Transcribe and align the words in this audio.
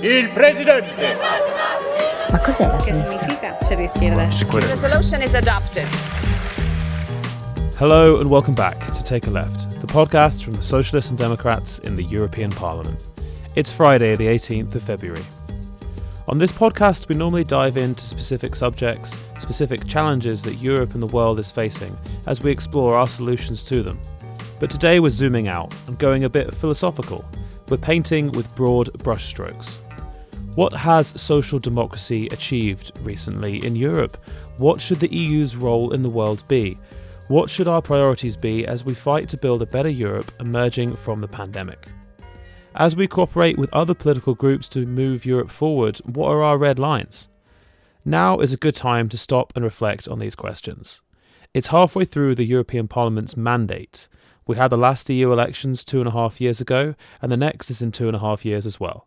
Il 0.00 0.28
presidente. 0.32 1.16
Ma 2.30 2.38
cos'è 2.40 2.66
la 2.66 2.76
Che 2.76 2.92
sinistra? 2.92 3.18
significa 3.18 3.58
essere 3.58 3.76
di 3.82 3.88
schierda? 3.88 4.66
Resolution 4.68 5.22
is 5.22 5.34
adopted. 5.34 5.86
Hello 7.78 8.18
and 8.20 8.28
welcome 8.30 8.54
back 8.54 8.76
to 8.92 9.02
Take 9.02 9.26
a 9.26 9.30
Left, 9.30 9.80
the 9.80 9.86
podcast 9.86 10.42
from 10.42 10.54
the 10.54 10.62
Socialists 10.62 11.10
and 11.10 11.18
Democrats 11.18 11.78
in 11.80 11.94
the 11.94 12.02
European 12.04 12.50
Parliament. 12.50 13.04
It's 13.54 13.72
Friday, 13.72 14.16
the 14.16 14.26
18th 14.28 14.74
of 14.74 14.82
February. 14.82 15.24
On 16.28 16.38
this 16.38 16.52
podcast, 16.52 17.08
we 17.08 17.14
normally 17.14 17.44
dive 17.44 17.76
into 17.76 18.02
specific 18.02 18.54
subjects, 18.54 19.16
specific 19.40 19.86
challenges 19.86 20.42
that 20.42 20.54
Europe 20.60 20.94
and 20.94 21.02
the 21.02 21.12
world 21.14 21.38
is 21.38 21.50
facing 21.50 21.96
as 22.26 22.42
we 22.42 22.50
explore 22.50 22.96
our 22.96 23.06
solutions 23.06 23.62
to 23.64 23.82
them. 23.82 23.98
But 24.58 24.70
today 24.70 25.00
we're 25.00 25.10
zooming 25.10 25.48
out 25.48 25.72
and 25.86 25.98
going 25.98 26.24
a 26.24 26.28
bit 26.28 26.52
philosophical. 26.52 27.24
We're 27.68 27.76
painting 27.78 28.30
with 28.32 28.54
broad 28.56 28.90
brushstrokes. 29.02 29.76
What 30.56 30.72
has 30.72 31.08
social 31.20 31.58
democracy 31.58 32.28
achieved 32.28 32.92
recently 33.02 33.62
in 33.62 33.76
Europe? 33.76 34.16
What 34.56 34.80
should 34.80 35.00
the 35.00 35.14
EU's 35.14 35.54
role 35.54 35.92
in 35.92 36.00
the 36.00 36.08
world 36.08 36.42
be? 36.48 36.78
What 37.28 37.50
should 37.50 37.68
our 37.68 37.82
priorities 37.82 38.38
be 38.38 38.66
as 38.66 38.82
we 38.82 38.94
fight 38.94 39.28
to 39.28 39.36
build 39.36 39.60
a 39.60 39.66
better 39.66 39.90
Europe 39.90 40.32
emerging 40.40 40.96
from 40.96 41.20
the 41.20 41.28
pandemic? 41.28 41.88
As 42.74 42.96
we 42.96 43.06
cooperate 43.06 43.58
with 43.58 43.68
other 43.74 43.92
political 43.92 44.34
groups 44.34 44.66
to 44.70 44.86
move 44.86 45.26
Europe 45.26 45.50
forward, 45.50 45.98
what 46.06 46.30
are 46.30 46.42
our 46.42 46.56
red 46.56 46.78
lines? 46.78 47.28
Now 48.02 48.38
is 48.38 48.54
a 48.54 48.56
good 48.56 48.74
time 48.74 49.10
to 49.10 49.18
stop 49.18 49.52
and 49.54 49.62
reflect 49.62 50.08
on 50.08 50.20
these 50.20 50.34
questions. 50.34 51.02
It's 51.52 51.68
halfway 51.68 52.06
through 52.06 52.34
the 52.34 52.44
European 52.44 52.88
Parliament's 52.88 53.36
mandate. 53.36 54.08
We 54.46 54.56
had 54.56 54.68
the 54.68 54.78
last 54.78 55.10
EU 55.10 55.34
elections 55.34 55.84
two 55.84 55.98
and 55.98 56.08
a 56.08 56.12
half 56.12 56.40
years 56.40 56.62
ago, 56.62 56.94
and 57.20 57.30
the 57.30 57.36
next 57.36 57.68
is 57.68 57.82
in 57.82 57.92
two 57.92 58.06
and 58.06 58.16
a 58.16 58.20
half 58.20 58.46
years 58.46 58.64
as 58.64 58.80
well. 58.80 59.05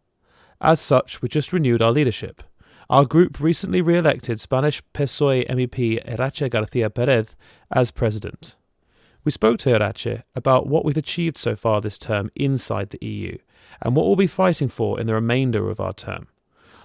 As 0.62 0.82
such, 0.82 1.22
we 1.22 1.30
just 1.30 1.54
renewed 1.54 1.82
our 1.82 1.92
leadership. 1.92 2.44
Our 2.90 3.06
group 3.06 3.40
recently 3.40 3.82
re 3.82 3.98
elected 3.98 4.42
Spanish 4.42 4.82
PSOE 4.94 5.48
MEP 5.48 6.04
Iratxe 6.06 6.50
Garcia 6.50 6.90
Perez 6.90 7.38
as 7.72 7.92
president. 7.92 8.58
We 9.24 9.32
spoke 9.32 9.58
to 9.60 9.70
Iratxe 9.70 10.24
about 10.36 10.68
what 10.68 10.84
we've 10.84 10.98
achieved 10.98 11.38
so 11.38 11.56
far 11.56 11.80
this 11.80 11.98
term 11.98 12.30
inside 12.36 12.90
the 12.90 13.06
EU 13.06 13.38
and 13.82 13.96
what 13.96 14.06
we'll 14.06 14.18
be 14.18 14.28
fighting 14.28 14.68
for 14.68 15.00
in 15.00 15.08
the 15.08 15.14
remainder 15.14 15.70
of 15.70 15.80
our 15.80 15.94
term. 15.94 16.28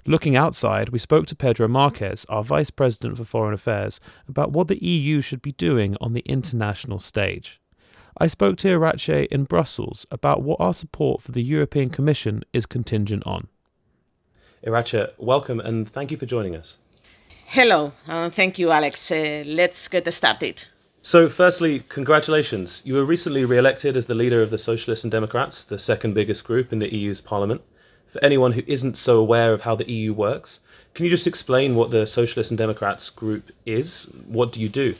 Looking 0.06 0.36
outside, 0.36 0.90
we 0.90 1.00
spoke 1.00 1.26
to 1.26 1.36
Pedro 1.36 1.66
Marques, 1.66 2.24
our 2.28 2.44
Vice 2.44 2.70
President 2.70 3.16
for 3.16 3.24
Foreign 3.24 3.54
Affairs, 3.54 3.98
about 4.28 4.52
what 4.52 4.68
the 4.68 4.84
EU 4.84 5.20
should 5.20 5.42
be 5.42 5.52
doing 5.52 5.96
on 6.00 6.12
the 6.12 6.24
international 6.28 7.00
stage. 7.00 7.60
I 8.18 8.28
spoke 8.28 8.56
to 8.58 8.68
Iratxe 8.68 9.26
in 9.32 9.44
Brussels 9.44 10.06
about 10.12 10.42
what 10.42 10.60
our 10.60 10.74
support 10.74 11.22
for 11.22 11.32
the 11.32 11.42
European 11.42 11.90
Commission 11.90 12.44
is 12.52 12.66
contingent 12.66 13.24
on. 13.26 13.48
Iratxe, 14.66 15.12
welcome 15.18 15.60
and 15.60 15.86
thank 15.86 16.10
you 16.10 16.16
for 16.16 16.24
joining 16.24 16.56
us. 16.56 16.78
Hello, 17.44 17.92
uh, 18.08 18.30
thank 18.30 18.58
you, 18.58 18.70
Alex. 18.70 19.10
Uh, 19.10 19.42
let's 19.46 19.88
get 19.88 20.10
started. 20.10 20.64
So, 21.02 21.28
firstly, 21.28 21.80
congratulations. 21.90 22.80
You 22.82 22.94
were 22.94 23.04
recently 23.04 23.44
re 23.44 23.58
elected 23.58 23.94
as 23.94 24.06
the 24.06 24.14
leader 24.14 24.40
of 24.40 24.50
the 24.50 24.58
Socialists 24.58 25.04
and 25.04 25.10
Democrats, 25.10 25.64
the 25.64 25.78
second 25.78 26.14
biggest 26.14 26.44
group 26.44 26.72
in 26.72 26.78
the 26.78 26.90
EU's 26.94 27.20
parliament. 27.20 27.60
For 28.06 28.24
anyone 28.24 28.52
who 28.52 28.62
isn't 28.66 28.96
so 28.96 29.18
aware 29.18 29.52
of 29.52 29.60
how 29.60 29.74
the 29.74 29.90
EU 29.90 30.14
works, 30.14 30.60
can 30.94 31.04
you 31.04 31.10
just 31.10 31.26
explain 31.26 31.74
what 31.74 31.90
the 31.90 32.06
Socialists 32.06 32.50
and 32.50 32.56
Democrats 32.56 33.10
group 33.10 33.50
is? 33.66 34.04
What 34.28 34.50
do 34.50 34.62
you 34.62 34.70
do? 34.70 34.94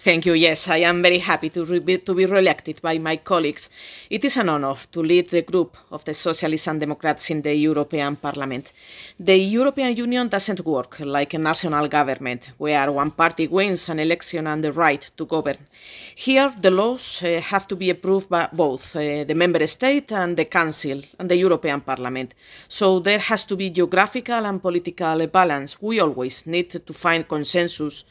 Thank 0.00 0.26
you. 0.26 0.32
Yes, 0.34 0.68
I 0.68 0.76
am 0.78 1.02
very 1.02 1.18
happy 1.18 1.50
to, 1.50 1.64
re- 1.64 1.80
be- 1.80 1.98
to 1.98 2.14
be 2.14 2.24
re-elected 2.24 2.80
by 2.80 2.98
my 2.98 3.16
colleagues. 3.16 3.68
It 4.08 4.24
is 4.24 4.36
an 4.36 4.48
honor 4.48 4.76
to 4.92 5.02
lead 5.02 5.28
the 5.30 5.42
group 5.42 5.76
of 5.90 6.04
the 6.04 6.14
Socialists 6.14 6.68
and 6.68 6.78
Democrats 6.78 7.30
in 7.30 7.42
the 7.42 7.52
European 7.52 8.14
Parliament. 8.14 8.72
The 9.18 9.36
European 9.36 9.96
Union 9.96 10.28
doesn't 10.28 10.64
work 10.64 11.00
like 11.00 11.34
a 11.34 11.38
national 11.38 11.88
government 11.88 12.50
where 12.58 12.92
one 12.92 13.10
party 13.10 13.48
wins 13.48 13.88
an 13.88 13.98
election 13.98 14.46
and 14.46 14.62
the 14.62 14.72
right 14.72 15.10
to 15.16 15.26
govern. 15.26 15.56
Here, 16.14 16.54
the 16.60 16.70
laws 16.70 17.20
uh, 17.24 17.40
have 17.40 17.66
to 17.66 17.74
be 17.74 17.90
approved 17.90 18.28
by 18.28 18.48
both 18.52 18.94
uh, 18.94 19.24
the 19.24 19.34
member 19.34 19.66
state 19.66 20.12
and 20.12 20.36
the 20.36 20.44
Council 20.44 21.02
and 21.18 21.28
the 21.28 21.36
European 21.36 21.80
Parliament. 21.80 22.34
So 22.68 23.00
there 23.00 23.18
has 23.18 23.44
to 23.46 23.56
be 23.56 23.68
geographical 23.70 24.46
and 24.46 24.62
political 24.62 25.26
balance. 25.26 25.82
We 25.82 25.98
always 25.98 26.46
need 26.46 26.70
to 26.70 26.92
find 26.92 27.26
consensus 27.26 28.04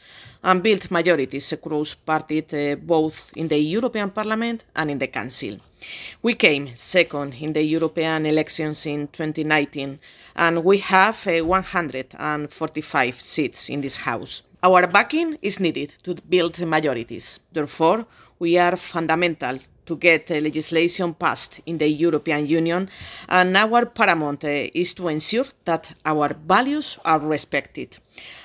and 0.44 0.62
build 0.62 0.90
majorities 0.90 1.52
across 1.52 1.94
parties 1.94 2.52
uh, 2.52 2.76
both 2.80 3.32
in 3.36 3.48
the 3.48 3.58
European 3.58 4.10
Parliament 4.10 4.64
and 4.76 4.90
in 4.90 4.98
the 4.98 5.06
Council. 5.06 5.58
We 6.22 6.34
came 6.34 6.74
second 6.74 7.34
in 7.34 7.52
the 7.52 7.62
European 7.62 8.26
elections 8.26 8.86
in 8.86 9.08
2019 9.08 9.98
and 10.36 10.64
we 10.64 10.78
have 10.78 11.26
uh, 11.26 11.44
145 11.44 13.20
seats 13.20 13.68
in 13.68 13.80
this 13.80 13.96
House. 13.96 14.42
Our 14.62 14.86
backing 14.86 15.38
is 15.40 15.60
needed 15.60 15.94
to 16.02 16.14
build 16.28 16.58
majorities. 16.58 17.40
Therefore, 17.52 18.06
we 18.38 18.58
are 18.58 18.76
fundamental 18.76 19.58
to 19.88 19.96
get 19.96 20.28
legislation 20.30 21.14
passed 21.14 21.60
in 21.64 21.78
the 21.78 21.88
European 21.88 22.46
Union, 22.46 22.90
and 23.28 23.56
our 23.56 23.86
paramount 23.86 24.44
uh, 24.44 24.68
is 24.74 24.92
to 24.94 25.08
ensure 25.08 25.46
that 25.64 25.90
our 26.04 26.30
values 26.46 26.98
are 27.04 27.20
respected. 27.20 27.96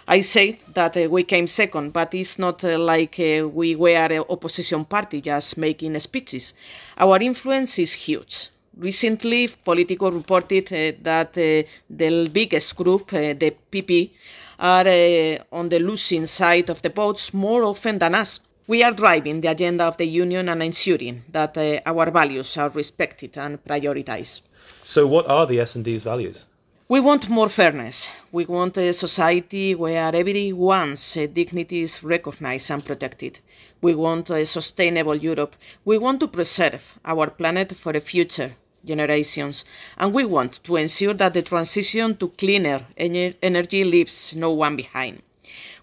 I 0.08 0.22
say 0.22 0.60
that 0.74 0.96
uh, 0.96 1.10
we 1.10 1.24
came 1.24 1.48
second, 1.48 1.92
but 1.92 2.14
it's 2.14 2.40
not 2.40 2.64
uh, 2.64 2.80
like 2.80 3.18
we 3.18 3.76
were 3.76 4.08
an 4.18 4.24
opposition 4.30 4.86
party 4.86 5.20
just 5.22 5.58
making 5.58 6.00
speeches. 6.00 6.54
Our 6.98 7.18
influence 7.22 7.78
is 7.78 7.94
huge. 7.94 8.50
Recently, 8.78 9.50
Politico 9.66 10.12
reported 10.12 10.98
that 11.04 11.34
the 11.34 12.30
biggest 12.34 12.76
group, 12.76 13.10
the 13.12 13.54
EPP, 13.72 14.12
are 14.60 15.46
on 15.52 15.70
the 15.70 15.80
losing 15.80 16.26
side 16.26 16.70
of 16.70 16.82
the 16.82 16.90
votes 16.90 17.34
more 17.34 17.64
often 17.66 18.00
than 18.00 18.16
us. 18.16 18.40
We 18.66 18.82
are 18.82 18.94
driving 18.94 19.42
the 19.42 19.50
agenda 19.50 19.84
of 19.84 19.98
the 19.98 20.06
Union 20.06 20.48
and 20.48 20.64
ensuring 20.64 21.26
that 21.30 21.58
uh, 21.58 21.82
our 21.86 22.10
values 22.10 22.56
are 22.56 22.70
respected 22.70 23.38
and 23.38 23.62
prioritized. 23.62 24.44
So, 24.86 25.06
what 25.06 25.28
are 25.28 25.46
the 25.46 25.60
S&D's 25.60 26.06
values? 26.06 26.48
We 26.88 27.02
want 27.02 27.30
more 27.30 27.50
fairness. 27.50 28.10
We 28.32 28.46
want 28.46 28.78
a 28.78 28.94
society 28.94 29.76
where 29.76 30.16
everyone's 30.16 31.18
uh, 31.18 31.28
dignity 31.28 31.82
is 31.82 32.04
recognized 32.04 32.72
and 32.72 32.86
protected. 32.86 33.40
We 33.82 33.96
want 33.96 34.30
a 34.30 34.46
sustainable 34.46 35.18
Europe. 35.18 35.58
We 35.84 35.98
want 35.98 36.22
to 36.22 36.30
preserve 36.30 36.98
our 37.04 37.30
planet 37.30 37.76
for 37.76 37.92
the 37.92 38.00
future 38.00 38.56
generations. 38.86 39.66
And 39.98 40.14
we 40.14 40.24
want 40.24 40.64
to 40.64 40.78
ensure 40.78 41.14
that 41.16 41.34
the 41.34 41.42
transition 41.42 42.16
to 42.16 42.30
cleaner 42.30 42.86
ener- 42.98 43.36
energy 43.42 43.84
leaves 43.84 44.34
no 44.38 44.54
one 44.54 44.78
behind. 44.78 45.22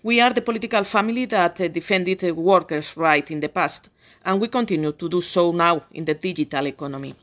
We 0.02 0.18
are 0.22 0.32
the 0.32 0.40
political 0.40 0.82
family 0.82 1.26
that 1.26 1.60
uh, 1.60 1.68
defended 1.68 2.24
uh, 2.24 2.34
workers' 2.34 2.96
rights 2.96 3.30
in 3.30 3.40
the 3.40 3.50
past, 3.50 3.90
and 4.24 4.40
we 4.40 4.48
continue 4.48 4.92
to 4.92 5.08
do 5.10 5.20
so 5.20 5.52
now 5.52 5.82
in 5.92 6.06
the 6.06 6.14
digital 6.14 6.66
economy. 6.68 7.14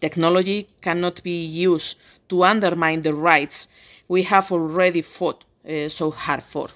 Technology 0.00 0.66
cannot 0.80 1.22
be 1.22 1.44
used 1.44 1.98
to 2.30 2.42
undermine 2.44 3.02
the 3.02 3.12
rights 3.12 3.68
we 4.08 4.22
have 4.22 4.50
already 4.50 5.02
fought 5.02 5.44
uh, 5.68 5.90
so 5.90 6.10
hard 6.10 6.42
for. 6.42 6.70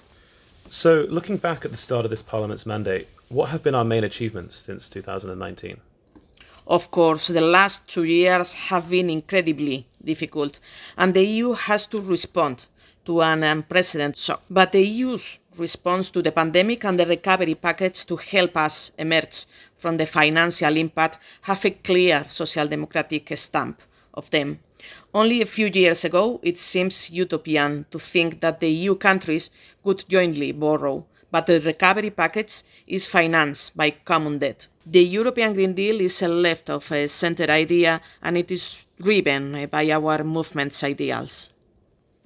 So, 0.69 1.07
looking 1.09 1.37
back 1.37 1.65
at 1.65 1.71
the 1.71 1.77
start 1.77 2.05
of 2.05 2.11
this 2.11 2.21
Parliament's 2.21 2.67
mandate, 2.67 3.07
what 3.29 3.49
have 3.49 3.63
been 3.63 3.73
our 3.73 3.83
main 3.83 4.03
achievements 4.03 4.63
since 4.63 4.87
2019? 4.89 5.77
Of 6.67 6.91
course, 6.91 7.29
the 7.29 7.41
last 7.41 7.87
two 7.87 8.03
years 8.03 8.53
have 8.53 8.91
been 8.91 9.09
incredibly 9.09 9.87
difficult, 10.05 10.59
and 10.97 11.15
the 11.15 11.25
EU 11.25 11.53
has 11.53 11.87
to 11.87 11.99
respond 11.99 12.67
to 13.07 13.21
an 13.21 13.41
unprecedented 13.41 14.17
shock. 14.17 14.43
But 14.49 14.73
the 14.73 14.85
EU's 14.85 15.39
response 15.59 16.11
to 16.11 16.21
the 16.21 16.31
pandemic 16.31 16.83
and 16.85 16.99
the 16.99 17.05
recovery 17.05 17.55
package 17.55 18.05
to 18.05 18.15
help 18.15 18.55
us 18.57 18.91
emerge 18.97 19.45
from 19.77 19.97
the 19.97 20.05
financial 20.05 20.75
impact 20.75 21.19
have 21.41 21.63
a 21.65 21.71
clear 21.71 22.25
social 22.29 22.67
democratic 22.67 23.37
stamp 23.37 23.81
of 24.13 24.29
them. 24.31 24.59
Only 25.13 25.41
a 25.41 25.45
few 25.45 25.67
years 25.67 26.05
ago, 26.05 26.39
it 26.43 26.57
seems 26.57 27.09
utopian 27.09 27.85
to 27.91 27.99
think 27.99 28.41
that 28.41 28.59
the 28.59 28.69
EU 28.69 28.95
countries 28.95 29.49
could 29.83 30.05
jointly 30.07 30.51
borrow, 30.51 31.05
but 31.31 31.45
the 31.45 31.59
recovery 31.61 32.09
package 32.09 32.63
is 32.87 33.05
financed 33.05 33.75
by 33.75 33.91
common 33.91 34.39
debt. 34.39 34.67
The 34.85 35.03
European 35.03 35.53
Green 35.53 35.73
Deal 35.73 35.99
is 36.01 36.21
a 36.21 36.27
left 36.27 36.69
of 36.69 36.91
a 36.91 37.07
centre 37.07 37.51
idea 37.51 38.01
and 38.21 38.37
it 38.37 38.51
is 38.51 38.75
driven 39.01 39.67
by 39.67 39.91
our 39.91 40.23
movement's 40.23 40.83
ideals. 40.83 41.51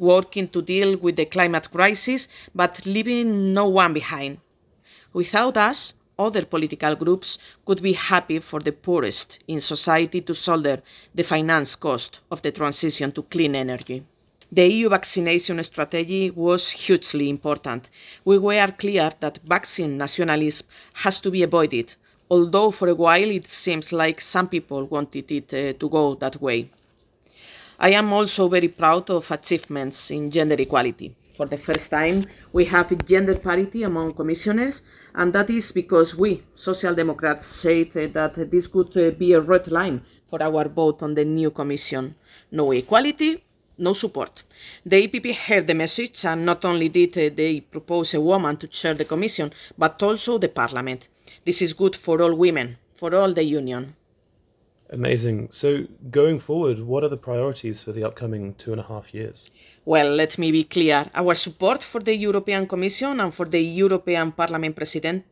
Working 0.02 0.48
to 0.48 0.64
deal 0.64 0.98
with 0.98 1.16
the 1.16 1.26
climate 1.26 1.70
crisis, 1.72 2.28
but 2.56 2.84
leaving 2.88 3.54
no 3.54 3.68
one 3.68 3.94
behind. 3.94 4.40
Without 5.14 5.58
us, 5.58 5.94
other 6.18 6.44
political 6.44 6.96
groups 6.96 7.38
could 7.68 7.84
be 7.84 7.94
happy 7.94 8.40
for 8.40 8.60
the 8.62 8.72
poorest 8.72 9.38
in 9.48 9.62
society 9.62 10.20
to 10.22 10.34
shoulder 10.34 10.82
the 11.14 11.24
finance 11.24 11.76
cost 11.76 12.20
of 12.32 12.42
the 12.42 12.52
transition 12.52 13.12
to 13.12 13.22
clean 13.22 13.56
energy. 13.56 14.04
The 14.52 14.68
EU 14.68 14.90
vaccination 14.90 15.64
strategy 15.64 16.32
was 16.32 16.72
hugely 16.72 17.30
important. 17.30 17.92
We 18.26 18.40
were 18.40 18.74
clear 18.80 19.12
that 19.20 19.40
vaccine 19.46 20.00
nationalism 20.00 20.66
has 20.94 21.20
to 21.20 21.30
be 21.30 21.44
avoided, 21.44 21.94
although 22.32 22.72
for 22.72 22.88
a 22.88 22.96
while 22.96 23.30
it 23.30 23.48
seems 23.48 23.94
like 23.94 24.20
some 24.20 24.50
people 24.50 24.86
wanted 24.86 25.32
it 25.32 25.54
uh, 25.54 25.74
to 25.80 25.90
go 25.90 26.16
that 26.16 26.42
way. 26.42 26.72
I 27.84 27.94
am 27.94 28.14
also 28.14 28.48
very 28.48 28.68
proud 28.68 29.10
of 29.10 29.32
achievements 29.32 30.12
in 30.12 30.30
gender 30.30 30.54
equality. 30.60 31.16
For 31.36 31.48
the 31.48 31.58
first 31.58 31.90
time, 31.90 32.28
we 32.54 32.64
have 32.66 32.94
gender 33.06 33.34
parity 33.34 33.82
among 33.82 34.14
commissioners, 34.14 34.84
and 35.16 35.34
that 35.34 35.50
is 35.50 35.72
because 35.72 36.16
we, 36.16 36.44
Social 36.54 36.94
Democrats, 36.94 37.48
said 37.48 37.94
that 37.94 38.36
this 38.52 38.68
could 38.68 38.96
uh, 38.96 39.10
be 39.18 39.34
a 39.34 39.42
red 39.42 39.72
line 39.72 40.04
for 40.30 40.44
our 40.44 40.70
vote 40.70 41.02
on 41.02 41.16
the 41.16 41.26
new 41.26 41.50
commission. 41.50 42.14
No 42.52 42.72
equality, 42.72 43.44
no 43.80 43.94
support. 43.94 44.44
The 44.86 45.08
EPP 45.08 45.34
heard 45.34 45.66
the 45.66 45.74
message, 45.74 46.24
and 46.24 46.46
not 46.46 46.64
only 46.64 46.88
did 46.88 47.18
uh, 47.18 47.34
they 47.36 47.62
propose 47.62 48.14
a 48.14 48.22
woman 48.22 48.58
to 48.58 48.68
chair 48.68 48.94
the 48.94 49.06
commission, 49.06 49.52
but 49.76 50.04
also 50.04 50.38
the 50.38 50.50
parliament. 50.50 51.08
This 51.46 51.64
is 51.64 51.74
good 51.74 51.96
for 51.96 52.22
all 52.22 52.36
women, 52.36 52.78
for 52.94 53.16
all 53.16 53.34
the 53.34 53.44
union. 53.44 53.96
Amazing. 54.94 55.48
So, 55.52 55.86
going 56.10 56.40
forward, 56.40 56.80
what 56.82 57.06
are 57.06 57.08
the 57.08 57.16
priorities 57.16 57.82
for 57.82 57.94
the 57.94 58.04
upcoming 58.04 58.56
two 58.56 58.74
and 58.74 58.82
a 58.82 58.84
half 58.84 59.14
years? 59.14 59.50
Well, 59.86 60.14
let 60.14 60.38
me 60.38 60.52
be 60.52 60.66
clear. 60.66 61.10
Our 61.16 61.34
support 61.36 61.82
for 61.82 62.02
the 62.02 62.14
European 62.14 62.68
Commission 62.68 63.22
and 63.22 63.34
for 63.34 63.46
the 63.46 63.62
European 63.62 64.34
Parliament 64.34 64.76
President 64.76 65.24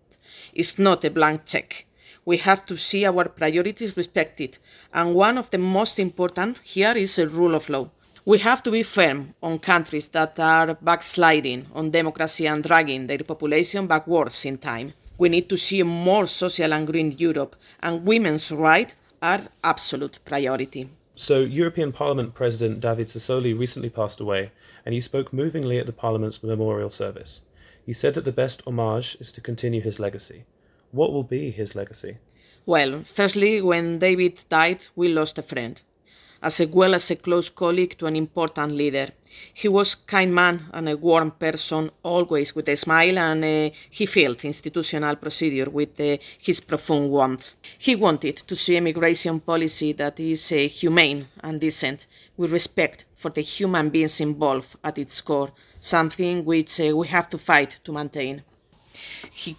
is 0.54 0.80
not 0.80 1.04
a 1.04 1.10
blank 1.10 1.46
check. 1.46 1.86
We 2.24 2.38
have 2.38 2.66
to 2.68 2.78
see 2.78 3.06
our 3.06 3.26
priorities 3.28 3.98
respected, 3.98 4.60
and 4.94 5.14
one 5.14 5.38
of 5.38 5.50
the 5.50 5.58
most 5.58 6.00
important 6.00 6.60
here 6.64 6.96
is 6.96 7.18
the 7.18 7.28
rule 7.28 7.54
of 7.54 7.68
law. 7.68 7.90
We 8.24 8.40
have 8.40 8.64
to 8.64 8.72
be 8.72 8.84
firm 8.84 9.34
on 9.44 9.60
countries 9.60 10.08
that 10.10 10.40
are 10.40 10.76
backsliding 10.76 11.68
on 11.74 11.92
democracy 11.92 12.48
and 12.48 12.64
dragging 12.64 13.08
their 13.08 13.20
population 13.20 13.88
backwards 13.88 14.46
in 14.46 14.58
time. 14.58 14.94
We 15.18 15.28
need 15.28 15.50
to 15.50 15.58
see 15.58 15.82
a 15.82 15.86
more 15.86 16.28
social 16.28 16.72
and 16.72 16.88
green 16.88 17.12
Europe, 17.18 17.58
and 17.82 18.08
women's 18.08 18.54
rights 18.54 18.96
are 19.22 19.42
absolute 19.64 20.20
priority. 20.26 20.90
So, 21.16 21.42
European 21.42 21.92
Parliament 21.92 22.34
President 22.34 22.80
David 22.80 23.08
Sassoli 23.08 23.58
recently 23.58 23.90
passed 23.90 24.20
away, 24.20 24.52
and 24.86 24.96
you 24.96 25.02
spoke 25.02 25.34
movingly 25.34 25.80
at 25.80 25.86
the 25.86 25.92
Parliament's 25.92 26.42
memorial 26.42 26.90
service. 26.90 27.42
He 27.86 27.94
said 27.94 28.14
that 28.14 28.24
the 28.24 28.32
best 28.32 28.62
homage 28.66 29.18
is 29.20 29.32
to 29.34 29.42
continue 29.42 29.82
his 29.82 30.00
legacy. 30.00 30.46
What 30.92 31.12
will 31.12 31.24
be 31.24 31.52
his 31.52 31.76
legacy? 31.76 32.18
Well, 32.66 33.04
firstly, 33.04 33.62
when 33.62 34.00
David 34.00 34.42
died, 34.48 34.80
we 34.96 35.14
lost 35.14 35.38
a 35.38 35.44
friend 35.44 35.82
as 36.42 36.60
well 36.72 36.96
as 36.96 37.12
a 37.12 37.16
close 37.16 37.50
colleague 37.50 37.98
to 37.98 38.06
an 38.06 38.16
important 38.16 38.72
leader. 38.72 39.10
He 39.54 39.68
was 39.68 39.94
a 39.94 39.98
kind 40.08 40.34
man 40.34 40.66
and 40.74 40.90
a 40.90 40.98
warm 40.98 41.32
person, 41.32 41.92
always 42.04 42.56
with 42.56 42.68
a 42.70 42.76
smile, 42.76 43.18
and 43.18 43.44
uh, 43.44 43.76
he 43.90 44.06
filled 44.06 44.44
institutional 44.44 45.16
procedure 45.16 45.70
with 45.70 46.00
uh, 46.00 46.18
his 46.38 46.60
profound 46.60 47.12
warmth. 47.12 47.56
He 47.78 47.96
wanted 47.96 48.38
to 48.38 48.56
see 48.56 48.78
immigration 48.78 49.40
policy 49.40 49.94
that 49.94 50.20
is 50.20 50.52
uh, 50.52 50.56
humane 50.56 51.28
and 51.42 51.62
decent, 51.62 52.08
with 52.38 52.52
respect 52.52 53.06
for 53.16 53.30
the 53.30 53.42
human 53.42 53.90
beings 53.90 54.20
involved 54.20 54.76
at 54.84 54.98
its 54.98 55.22
core, 55.22 55.52
something 55.80 56.46
which 56.46 56.80
uh, 56.80 56.96
we 56.96 57.08
have 57.08 57.30
to 57.30 57.38
fight 57.38 57.80
to 57.84 57.92
maintain 57.92 58.44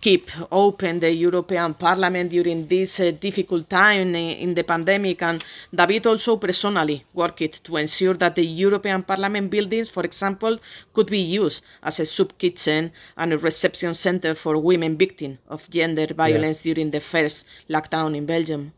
keep 0.01 0.31
open 0.51 1.01
the 1.01 1.13
European 1.13 1.75
Parliament 1.75 2.31
during 2.31 2.67
this 2.67 3.01
uh, 3.01 3.11
difficult 3.13 3.69
time 3.69 4.15
in 4.15 4.55
the 4.55 4.65
pandemic, 4.65 5.23
and 5.23 5.45
David 5.75 6.07
also 6.07 6.37
personally 6.37 7.05
worked 7.15 7.65
to 7.65 7.77
ensure 7.77 8.15
that 8.15 8.35
the 8.35 8.45
European 8.45 9.03
Parliament 9.03 9.51
buildings, 9.51 9.89
for 9.89 10.05
example, 10.05 10.59
could 10.93 11.07
be 11.07 11.21
used 11.21 11.65
as 11.83 12.01
a 12.01 12.07
soup 12.07 12.37
kitchen 12.39 12.93
and 13.17 13.33
a 13.33 13.39
reception 13.39 13.95
center 13.95 14.35
for 14.35 14.59
women 14.59 14.97
victims 14.97 15.39
of 15.49 15.69
gender 15.71 16.07
violence 16.15 16.65
yeah. 16.65 16.75
during 16.75 16.91
the 16.91 17.01
first 17.01 17.47
lockdown 17.69 18.17
in 18.17 18.27
Belgium. 18.27 18.73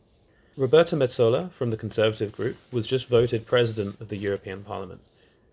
Roberta 0.56 0.96
Metsola 0.96 1.50
from 1.50 1.70
the 1.70 1.76
Conservative 1.78 2.30
Group 2.30 2.56
was 2.70 2.86
just 2.86 3.08
voted 3.08 3.46
President 3.46 3.98
of 4.00 4.08
the 4.08 4.16
European 4.16 4.62
Parliament. 4.62 5.00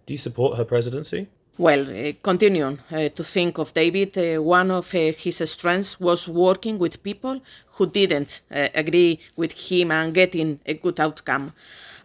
Do 0.06 0.14
you 0.14 0.18
support 0.18 0.58
her 0.58 0.66
presidency? 0.66 1.28
Well, 1.60 1.90
uh, 1.90 2.14
continuing 2.24 2.80
uh, 2.90 3.10
to 3.10 3.22
think 3.22 3.58
of 3.58 3.74
David, 3.74 4.18
uh, 4.18 4.42
one 4.42 4.72
of 4.72 4.96
uh, 4.96 5.12
his 5.12 5.44
strengths 5.46 6.00
was 6.00 6.26
working 6.26 6.80
with 6.80 7.04
people 7.04 7.42
who 7.74 7.86
didn't 7.86 8.40
uh, 8.50 8.70
agree 8.74 9.20
with 9.36 9.52
him 9.52 9.92
and 9.92 10.14
getting 10.14 10.62
a 10.66 10.76
good 10.76 11.02
outcome. 11.02 11.52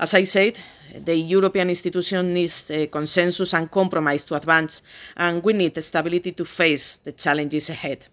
As 0.01 0.12
I 0.12 0.25
said, 0.25 0.59
the 1.05 1.15
European 1.15 1.69
institution 1.69 2.35
needs 2.35 2.69
uh, 2.69 2.87
consensus 2.91 3.55
and 3.55 3.71
compromise 3.71 4.25
to 4.25 4.35
advance, 4.35 4.83
and 5.17 5.41
we 5.45 5.53
need 5.53 5.81
stability 5.85 6.33
to 6.33 6.45
face 6.45 6.97
the 7.05 7.12
challenges 7.12 7.71
ahead. 7.71 8.09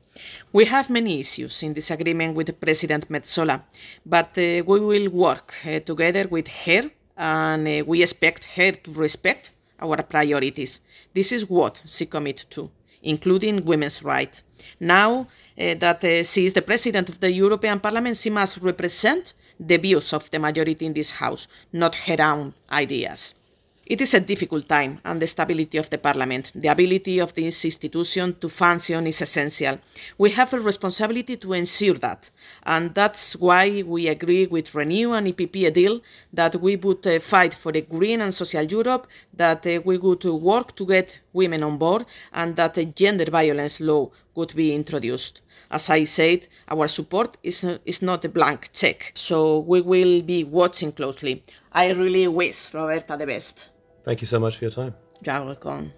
We 0.54 0.66
have 0.66 0.92
many 0.92 1.22
issues 1.22 1.64
in 1.64 1.74
disagreement 1.74 2.36
with 2.36 2.62
President 2.62 3.10
Metsola, 3.10 3.64
but 4.06 4.30
we 4.38 4.62
will 4.62 5.10
work 5.10 5.56
together 5.88 6.28
with 6.30 6.48
her, 6.48 6.92
and 7.18 7.88
we 7.88 8.04
expect 8.04 8.44
her 8.44 8.74
to 8.74 8.92
respect 8.92 9.50
our 9.82 10.02
priorities. 10.04 10.82
This 11.14 11.32
is 11.32 11.50
what 11.50 11.82
she 11.86 12.06
committed 12.06 12.50
to, 12.52 12.70
including 13.04 13.66
women's 13.66 14.04
rights. 14.04 14.44
Now 14.80 15.28
uh, 15.58 15.76
that 15.76 16.04
uh, 16.04 16.24
she 16.24 16.46
is 16.46 16.54
the 16.54 16.62
president 16.62 17.10
of 17.10 17.20
the 17.20 17.32
European 17.32 17.80
Parliament, 17.80 18.18
she 18.18 18.30
must 18.30 18.58
represent 18.58 19.34
the 19.60 19.78
views 19.78 20.14
of 20.14 20.30
the 20.32 20.40
majority 20.40 20.86
in 20.86 20.94
this 20.94 21.12
House, 21.12 21.48
not 21.74 21.96
her 21.96 22.22
own 22.22 22.54
ideas. 22.72 23.36
It 23.84 24.00
is 24.00 24.14
a 24.14 24.20
difficult 24.20 24.70
time, 24.70 25.00
and 25.04 25.20
the 25.20 25.26
stability 25.26 25.80
of 25.80 25.90
the 25.90 25.98
Parliament, 25.98 26.52
the 26.54 26.68
ability 26.68 27.18
of 27.20 27.34
this 27.34 27.66
institution 27.66 28.36
to 28.40 28.48
function 28.48 29.08
is 29.08 29.22
essential. 29.22 29.76
We 30.20 30.30
have 30.32 30.54
a 30.54 30.60
responsibility 30.60 31.36
to 31.38 31.54
ensure 31.54 31.96
that, 31.96 32.30
and 32.64 32.94
that's 32.94 33.36
why 33.36 33.82
we 33.82 34.08
agree 34.08 34.46
with 34.46 34.76
Renew 34.76 35.14
and 35.14 35.26
EPP 35.26 35.68
a 35.68 35.72
deal 35.72 36.00
that 36.32 36.62
we 36.62 36.76
would 36.76 37.06
uh, 37.08 37.20
fight 37.20 37.56
for 37.56 37.72
a 37.76 37.82
green 37.82 38.22
and 38.22 38.32
social 38.32 38.64
Europe, 38.64 39.08
that 39.34 39.66
uh, 39.66 39.82
we 39.84 39.98
would 39.98 40.24
work 40.26 40.76
to 40.76 40.86
get 40.86 41.20
women 41.34 41.64
on 41.64 41.80
board, 41.80 42.06
and 42.34 42.56
that 42.58 42.78
a 42.78 42.86
gender 42.86 43.26
violence 43.26 43.82
law 43.82 44.12
would 44.36 44.56
be 44.56 44.76
introduced. 44.76 45.42
As 45.72 45.90
I 45.90 46.04
said, 46.04 46.48
our 46.70 46.88
support 46.88 47.36
is, 47.44 47.66
is 47.86 48.02
not 48.04 48.24
a 48.26 48.30
blank 48.30 48.72
check, 48.74 49.12
so 49.16 49.60
we 49.60 49.82
will 49.82 50.22
be 50.22 50.44
watching 50.44 50.92
closely. 50.92 51.44
I 51.74 51.90
really 51.90 52.28
wish 52.28 52.74
Roberta 52.74 53.18
the 53.18 53.26
best. 53.26 53.71
Thank 54.04 54.22
you 54.22 54.28
so 54.28 54.40
much 54.40 54.58
for 54.58 54.66
your 54.66 54.72
time. 54.72 54.96
You're. 55.24 55.94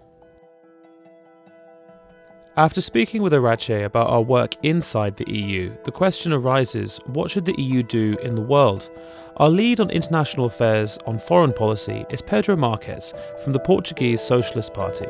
After 2.56 2.80
speaking 2.80 3.20
with 3.20 3.32
Iratxe 3.32 3.84
about 3.84 4.10
our 4.10 4.22
work 4.22 4.54
inside 4.62 5.16
the 5.16 5.28
EU, 5.28 5.74
the 5.82 5.90
question 5.90 6.32
arises 6.32 7.00
what 7.06 7.28
should 7.28 7.46
the 7.46 7.60
EU 7.60 7.82
do 7.82 8.16
in 8.22 8.36
the 8.36 8.42
world? 8.42 8.90
Our 9.38 9.48
lead 9.48 9.80
on 9.80 9.90
international 9.90 10.46
affairs 10.46 10.96
on 11.04 11.18
foreign 11.18 11.52
policy 11.52 12.06
is 12.10 12.22
Pedro 12.22 12.54
Marques 12.54 13.12
from 13.42 13.54
the 13.54 13.58
Portuguese 13.58 14.20
Socialist 14.20 14.72
Party. 14.72 15.08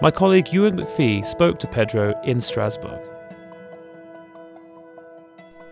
My 0.00 0.10
colleague 0.10 0.50
Ewan 0.50 0.78
McPhee 0.78 1.26
spoke 1.26 1.58
to 1.58 1.66
Pedro 1.66 2.18
in 2.24 2.40
Strasbourg. 2.40 2.98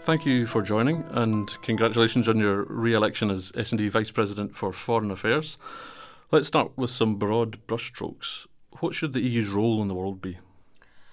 Thank 0.00 0.26
you 0.26 0.46
for 0.46 0.60
joining 0.60 1.02
and 1.12 1.50
congratulations 1.62 2.28
on 2.28 2.38
your 2.38 2.64
re-election 2.64 3.30
as 3.30 3.52
S&D 3.56 3.88
Vice 3.88 4.10
President 4.10 4.54
for 4.54 4.70
Foreign 4.70 5.10
Affairs. 5.10 5.56
Let's 6.32 6.48
start 6.48 6.72
with 6.74 6.90
some 6.90 7.14
broad 7.14 7.64
brushstrokes. 7.68 8.48
What 8.80 8.94
should 8.94 9.12
the 9.12 9.20
EU's 9.20 9.48
role 9.48 9.80
in 9.80 9.86
the 9.86 9.94
world 9.94 10.20
be? 10.20 10.38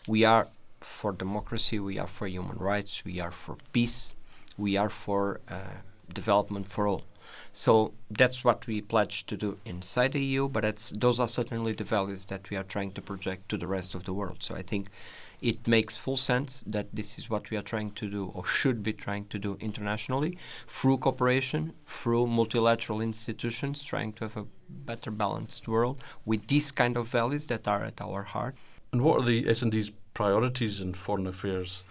We 0.08 0.26
are 0.26 0.48
for 0.80 1.12
democracy, 1.12 1.78
we 1.78 2.00
are 2.00 2.08
for 2.08 2.26
human 2.26 2.58
rights, 2.58 3.06
we 3.06 3.20
are 3.22 3.30
for 3.30 3.58
peace, 3.74 4.16
we 4.58 4.76
are 4.76 4.90
for 4.90 5.40
uh, 5.48 5.82
development 6.12 6.72
for 6.72 6.88
all. 6.88 7.04
So 7.54 7.94
that's 8.10 8.44
what 8.44 8.66
we 8.66 8.82
pledge 8.82 9.28
to 9.28 9.38
do 9.38 9.60
inside 9.66 10.14
the 10.14 10.26
EU, 10.26 10.50
but 10.50 10.92
those 10.96 11.20
are 11.20 11.28
certainly 11.28 11.74
the 11.74 11.84
values 11.84 12.26
that 12.26 12.50
we 12.50 12.58
are 12.58 12.64
trying 12.64 12.92
to 12.94 13.02
project 13.02 13.50
to 13.50 13.58
the 13.58 13.68
rest 13.68 13.94
of 13.94 14.06
the 14.06 14.14
world. 14.14 14.38
So 14.40 14.56
I 14.56 14.64
think 14.64 14.90
it 15.44 15.68
makes 15.68 15.96
full 15.96 16.18
sense 16.18 16.64
that 16.66 16.88
this 16.94 17.20
is 17.20 17.30
what 17.30 17.52
we 17.52 17.58
are 17.58 17.62
trying 17.62 17.92
to 17.92 18.10
do 18.10 18.32
or 18.34 18.46
should 18.46 18.82
be 18.82 18.94
trying 18.94 19.26
to 19.26 19.38
do 19.38 19.58
internationally 19.60 20.38
through 20.68 20.98
cooperation, 20.98 21.74
through 21.86 22.26
multilateral 22.28 23.02
institutions, 23.02 23.84
trying 23.84 24.14
to 24.14 24.24
have 24.24 24.38
a 24.38 24.46
better 24.74 25.12
balanced 25.12 25.68
world 25.68 26.04
with 26.26 26.48
these 26.48 26.72
kind 26.72 26.98
of 26.98 27.08
values 27.08 27.48
that 27.48 27.68
are 27.68 27.84
at 27.84 28.02
our 28.02 28.24
heart. 28.24 28.56
And 28.92 29.02
what 29.02 29.22
are 29.22 29.26
the 29.26 29.50
S&D's 29.50 29.92
priorities 30.14 30.82
in 30.82 30.94
foreign 30.94 31.28
affairs? 31.28 31.84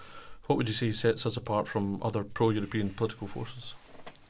What 0.47 0.57
would 0.57 0.69
you 0.69 0.75
say 0.75 0.93
sets 0.93 1.27
us 1.27 1.37
apart 1.37 1.69
from 1.69 2.03
other 2.03 2.25
pro-European 2.25 2.91
political 2.91 3.27
forces? 3.27 3.75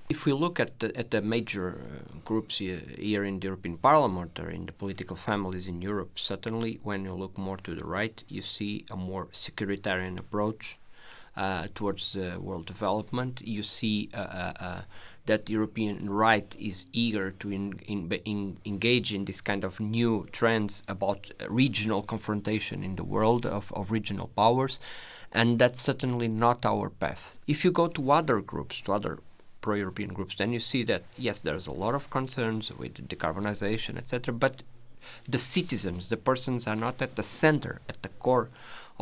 If 0.09 0.27
we 0.27 0.33
look 0.33 0.61
at 0.61 0.79
the, 0.81 0.95
at 0.97 1.11
the 1.11 1.23
major 1.23 1.79
uh, 1.79 2.19
groups 2.25 2.59
here, 2.59 2.83
here, 2.99 3.25
in 3.25 3.41
the 3.41 3.47
European 3.47 3.79
Parliament 3.79 4.39
or 4.39 4.51
in 4.51 4.67
the 4.67 4.73
political 4.73 5.17
families 5.17 5.67
in 5.67 5.81
Europe, 5.81 6.19
certainly 6.19 6.81
when 6.83 7.05
you 7.05 7.15
look 7.15 7.39
more 7.39 7.57
to 7.59 7.75
the 7.75 7.87
right, 7.87 8.23
you 8.29 8.43
see 8.43 8.85
a 8.91 8.97
more 8.97 9.27
securitarian 9.33 10.19
approach 10.19 10.79
uh, 11.37 11.69
towards 11.75 12.15
uh, 12.17 12.37
world 12.39 12.67
development. 12.67 13.41
You 13.43 13.63
see 13.63 14.11
uh, 14.13 14.19
uh, 14.19 14.53
uh, 14.61 14.81
that 15.27 15.49
European 15.49 16.11
right 16.11 16.55
is 16.59 16.87
eager 16.93 17.31
to 17.31 17.51
in, 17.53 17.79
in, 17.87 18.11
in 18.25 18.57
engage 18.65 19.15
in 19.15 19.25
this 19.25 19.41
kind 19.41 19.65
of 19.65 19.79
new 19.79 20.27
trends 20.33 20.83
about 20.89 21.31
uh, 21.41 21.49
regional 21.49 22.03
confrontation 22.03 22.83
in 22.83 22.97
the 22.97 23.05
world 23.05 23.47
of, 23.47 23.73
of 23.73 23.91
regional 23.91 24.29
powers, 24.29 24.81
and 25.31 25.59
that's 25.59 25.81
certainly 25.81 26.29
not 26.29 26.67
our 26.67 26.91
path. 26.91 27.39
If 27.47 27.65
you 27.65 27.71
go 27.71 27.87
to 27.89 28.11
other 28.11 28.41
groups, 28.41 28.81
to 28.83 28.93
other 28.93 29.21
pro 29.61 29.77
European 29.77 30.13
groups, 30.13 30.35
then 30.35 30.53
you 30.53 30.61
see 30.61 30.83
that, 30.85 31.05
yes, 31.17 31.39
there's 31.41 31.69
a 31.69 31.73
lot 31.73 31.95
of 31.95 32.11
concerns 32.11 32.73
with 32.73 33.09
decarbonization, 33.09 33.97
etc., 33.97 34.35
but 34.35 34.63
the 35.29 35.39
citizens, 35.39 36.09
the 36.09 36.17
persons 36.17 36.67
are 36.67 36.77
not 36.77 37.01
at 37.01 37.17
the 37.17 37.23
center, 37.23 37.81
at 37.89 38.03
the 38.03 38.09
core 38.09 38.49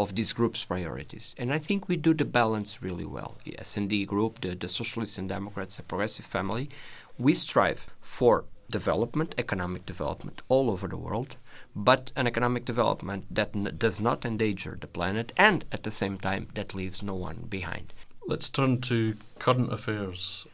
of 0.03 0.15
these 0.15 0.33
groups' 0.33 0.65
priorities. 0.65 1.35
And 1.37 1.53
I 1.53 1.59
think 1.59 1.89
we 1.89 1.97
do 1.97 2.15
the 2.15 2.25
balance 2.25 2.83
really 2.83 3.05
well. 3.05 3.37
The 3.45 3.59
S&D 3.59 4.07
group, 4.07 4.41
the, 4.41 4.55
the 4.55 4.69
Socialists 4.69 5.19
and 5.19 5.29
Democrats, 5.29 5.77
the 5.77 5.83
Progressive 5.83 6.25
Family, 6.25 6.71
we 7.19 7.35
strive 7.35 7.87
for 8.01 8.45
development, 8.71 9.35
economic 9.37 9.85
development 9.85 10.43
all 10.49 10.71
over 10.71 10.87
the 10.89 10.97
world, 10.97 11.37
but 11.75 12.13
an 12.17 12.27
economic 12.27 12.65
development 12.65 13.27
that 13.31 13.51
n- 13.55 13.75
does 13.77 14.01
not 14.01 14.25
endanger 14.25 14.79
the 14.81 14.87
planet 14.87 15.33
and 15.37 15.65
at 15.73 15.83
the 15.83 15.91
same 15.91 16.17
time 16.17 16.49
that 16.55 16.75
leaves 16.75 17.03
no 17.03 17.15
one 17.15 17.47
behind. 17.49 17.93
Let's 18.27 18.49
turn 18.49 18.81
to 18.83 19.17
current 19.39 19.73
affairs. 19.73 20.47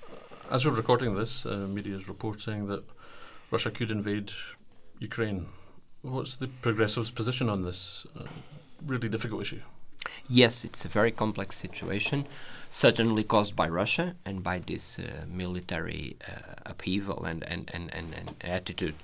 As 0.50 0.64
we're 0.64 0.72
recording 0.72 1.14
this, 1.14 1.44
uh, 1.44 1.66
media 1.68 1.96
is 1.96 2.08
reporting 2.08 2.68
that 2.68 2.84
Russia 3.50 3.70
could 3.70 3.90
invade 3.90 4.30
Ukraine. 4.98 5.46
What's 6.02 6.36
the 6.36 6.48
Progressives' 6.48 7.10
position 7.10 7.48
on 7.48 7.62
this 7.62 8.06
uh, 8.18 8.24
really 8.84 9.08
difficult 9.08 9.42
issue? 9.42 9.60
Yes, 10.28 10.64
it's 10.64 10.84
a 10.84 10.88
very 10.88 11.12
complex 11.12 11.56
situation, 11.56 12.26
certainly 12.68 13.22
caused 13.22 13.54
by 13.54 13.68
Russia 13.68 14.14
and 14.24 14.42
by 14.42 14.58
this 14.58 14.98
uh, 14.98 15.24
military 15.28 16.16
uh, 16.28 16.54
upheaval 16.66 17.24
and, 17.24 17.44
and, 17.44 17.70
and, 17.72 17.94
and, 17.94 18.12
and 18.14 18.34
attitude 18.40 18.96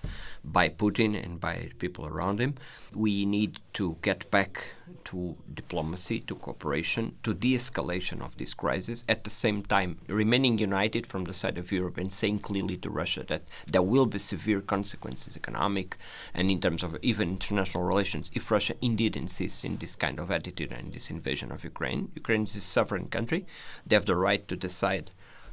by 0.45 0.69
Putin 0.69 1.21
and 1.23 1.41
by 1.41 1.71
people 1.79 2.07
around 2.07 2.41
him. 2.41 2.55
We 2.93 3.25
need 3.25 3.61
to 3.75 3.97
get 4.03 4.31
back 4.31 4.65
to 5.05 5.37
diplomacy, 5.55 6.21
to 6.21 6.35
cooperation, 6.35 7.17
to 7.23 7.35
de 7.35 7.55
escalation 7.55 8.21
of 8.21 8.37
this 8.37 8.55
crisis, 8.55 9.05
at 9.09 9.25
the 9.25 9.31
same 9.31 9.63
time 9.63 9.99
remaining 10.09 10.59
united 10.59 11.07
from 11.07 11.25
the 11.25 11.35
side 11.35 11.59
of 11.59 11.73
Europe 11.73 11.99
and 11.99 12.13
saying 12.13 12.41
clearly 12.41 12.77
to 12.79 12.91
Russia 12.91 13.25
that 13.29 13.43
there 13.67 13.83
will 13.83 14.07
be 14.07 14.19
severe 14.19 14.61
consequences, 14.61 15.37
economic 15.37 15.97
and 16.35 16.51
in 16.51 16.61
terms 16.61 16.83
of 16.83 16.97
even 17.03 17.31
international 17.31 17.85
relations, 17.85 18.31
if 18.35 18.51
Russia 18.51 18.75
indeed 18.81 19.17
insists 19.17 19.65
in 19.65 19.77
this 19.77 19.97
kind 19.97 20.19
of 20.19 20.31
attitude 20.31 20.73
this 20.91 21.11
invasion 21.11 21.53
of 21.53 21.65
Ukraine. 21.65 22.11
Ukraine 22.15 22.45
is 22.45 22.57
a 22.57 22.61
sovereign 22.61 23.09
country, 23.09 23.47
they 23.87 23.97
have 23.97 24.07
the 24.07 24.17
right 24.17 24.47
to 24.49 24.57
decide 24.57 25.11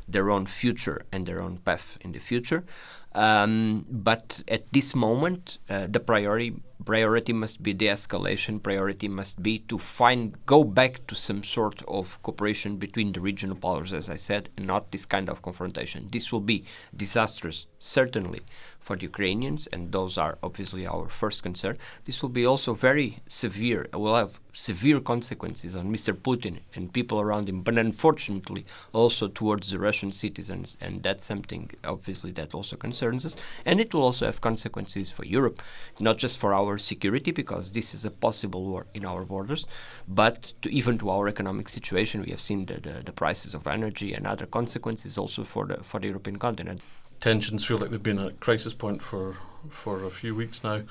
their 0.08 0.30
own 0.32 0.46
future 0.46 1.06
and 1.12 1.26
their 1.26 1.42
own 1.42 1.58
path 1.58 1.98
in 2.02 2.12
the 2.12 2.20
future. 2.20 2.66
Um, 3.14 3.86
but 3.90 4.44
at 4.48 4.72
this 4.74 4.96
moment, 4.96 5.60
uh, 5.70 5.88
the 5.88 6.00
priority 6.00 6.62
priority 6.86 7.34
must 7.34 7.62
be 7.62 7.74
de-escalation. 7.74 8.62
Priority 8.62 9.08
must 9.08 9.42
be 9.44 9.60
to 9.60 9.78
find 9.78 10.36
go 10.46 10.64
back 10.64 11.06
to 11.08 11.16
some 11.16 11.44
sort 11.44 11.82
of 11.88 12.22
cooperation 12.24 12.78
between 12.78 13.12
the 13.12 13.22
regional 13.22 13.56
powers, 13.56 13.94
as 13.94 14.10
I 14.10 14.16
said, 14.16 14.50
and 14.58 14.66
not 14.66 14.92
this 14.92 15.06
kind 15.06 15.30
of 15.30 15.42
confrontation. 15.42 16.10
This 16.12 16.32
will 16.32 16.42
be 16.42 16.64
disastrous, 16.96 17.66
certainly, 17.80 18.42
for 18.80 18.96
the 18.96 19.04
Ukrainians, 19.04 19.68
and 19.68 19.92
those 19.92 20.18
are 20.18 20.38
obviously 20.42 20.88
our 20.88 21.10
first 21.10 21.44
concern. 21.44 21.78
This 22.06 22.22
will 22.22 22.30
be 22.30 22.46
also 22.46 22.74
very 22.74 23.20
severe. 23.28 23.82
It 23.82 23.98
will 23.98 24.16
have 24.16 24.40
severe 24.54 25.00
consequences 25.00 25.76
on 25.76 25.92
Mr. 25.92 26.14
Putin 26.14 26.60
and 26.76 26.94
people 26.94 27.20
around 27.20 27.50
him, 27.50 27.62
but 27.62 27.78
unfortunately 27.78 28.66
also 28.94 29.28
towards 29.28 29.72
the 29.72 29.80
Russian 29.80 30.12
citizens, 30.12 30.78
and 30.80 31.04
that's 31.04 31.26
something 31.26 31.72
obviously 31.84 32.32
that 32.32 32.54
also 32.54 32.76
concerns 32.76 33.26
us. 33.26 33.36
And 33.66 33.80
it 33.80 33.94
will 33.94 34.04
also 34.04 34.26
have 34.26 34.42
consequences 34.42 35.12
for 35.12 35.26
Europe, 35.26 35.62
not 36.00 36.18
just 36.18 36.38
for 36.38 36.54
our 36.70 36.78
security, 36.78 37.32
because 37.32 37.72
this 37.72 37.94
is 37.94 38.06
a 38.06 38.12
possible 38.12 38.64
war 38.64 38.86
in 38.94 39.06
our 39.06 39.26
borders, 39.26 39.68
but 40.08 40.54
to, 40.62 40.70
even 40.70 40.98
to 40.98 41.10
our 41.10 41.28
economic 41.28 41.70
situation. 41.70 42.22
We 42.22 42.32
have 42.32 42.42
seen 42.42 42.66
the, 42.66 42.80
the, 42.80 43.04
the 43.06 43.12
prices 43.12 43.54
of 43.54 43.68
energy 43.68 44.14
and 44.14 44.28
other 44.28 44.46
consequences 44.46 45.18
also 45.18 45.44
for 45.44 45.66
the 45.66 45.78
for 45.84 46.00
the 46.00 46.08
European 46.08 46.38
continent 46.38 46.82
tensions 47.20 47.66
feel 47.66 47.78
like 47.78 47.90
they've 47.92 48.04
been 48.12 48.20
at 48.20 48.40
crisis 48.40 48.74
point 48.74 49.02
for 49.02 49.36
for 49.70 50.06
a 50.06 50.10
few 50.10 50.36
weeks 50.36 50.64
now. 50.64 50.82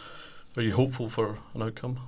Are 0.56 0.62
you 0.62 0.74
hopeful 0.74 1.08
for 1.08 1.38
an 1.54 1.62
outcome? 1.62 1.98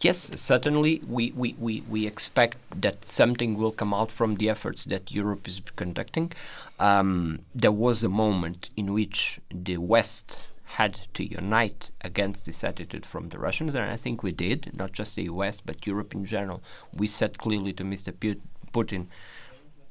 Yes, 0.00 0.18
certainly. 0.40 1.02
We, 1.06 1.32
we, 1.32 1.54
we, 1.58 1.82
we 1.88 2.06
expect 2.06 2.56
that 2.80 3.04
something 3.04 3.58
will 3.58 3.72
come 3.72 3.92
out 3.92 4.10
from 4.10 4.36
the 4.36 4.48
efforts 4.48 4.84
that 4.84 5.10
Europe 5.10 5.46
is 5.48 5.60
conducting. 5.76 6.32
Um, 6.78 7.40
there 7.54 7.72
was 7.72 8.02
a 8.02 8.08
moment 8.08 8.70
in 8.76 8.94
which 8.94 9.40
the 9.50 9.76
West 9.76 10.40
had 10.74 11.00
to 11.14 11.24
unite 11.24 11.90
against 12.00 12.46
this 12.46 12.62
attitude 12.62 13.04
from 13.04 13.30
the 13.30 13.38
Russians, 13.38 13.74
and 13.74 13.90
I 13.90 13.96
think 13.96 14.22
we 14.22 14.30
did, 14.30 14.70
not 14.72 14.92
just 14.92 15.16
the 15.16 15.24
US, 15.24 15.60
but 15.60 15.84
Europe 15.84 16.14
in 16.14 16.24
general. 16.24 16.62
We 16.94 17.08
said 17.08 17.38
clearly 17.38 17.72
to 17.72 17.82
Mr. 17.82 18.12
Putin 18.72 19.08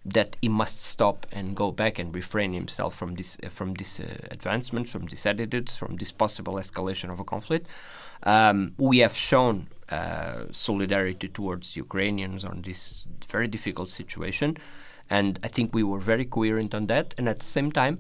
that 0.06 0.38
he 0.42 0.48
must 0.48 0.80
stop 0.82 1.28
and 1.34 1.54
go 1.54 1.74
back 1.74 2.00
and 2.00 2.16
refrain 2.16 2.54
himself 2.54 2.96
from 2.96 3.16
this 3.16 3.38
uh, 3.44 3.50
from 3.50 3.74
this 3.74 4.00
uh, 4.00 4.06
advancement, 4.32 4.90
from 4.90 5.08
these 5.08 5.26
attitudes, 5.26 5.76
from 5.76 5.98
this 5.98 6.14
possible 6.14 6.54
escalation 6.54 7.12
of 7.12 7.20
a 7.20 7.26
conflict. 7.26 7.68
Um, 8.24 8.74
we 8.78 9.00
have 9.00 9.16
shown 9.18 9.68
uh, 9.90 10.46
solidarity 10.52 11.28
towards 11.28 11.76
Ukrainians 11.76 12.46
on 12.46 12.62
this 12.62 13.06
very 13.28 13.50
difficult 13.50 13.92
situation, 13.92 14.56
and 15.10 15.40
I 15.44 15.50
think 15.50 15.74
we 15.74 15.84
were 15.84 16.00
very 16.00 16.26
coherent 16.26 16.74
on 16.74 16.88
that. 16.88 17.14
And 17.18 17.28
at 17.28 17.40
the 17.40 17.52
same 17.58 17.70
time, 17.72 17.98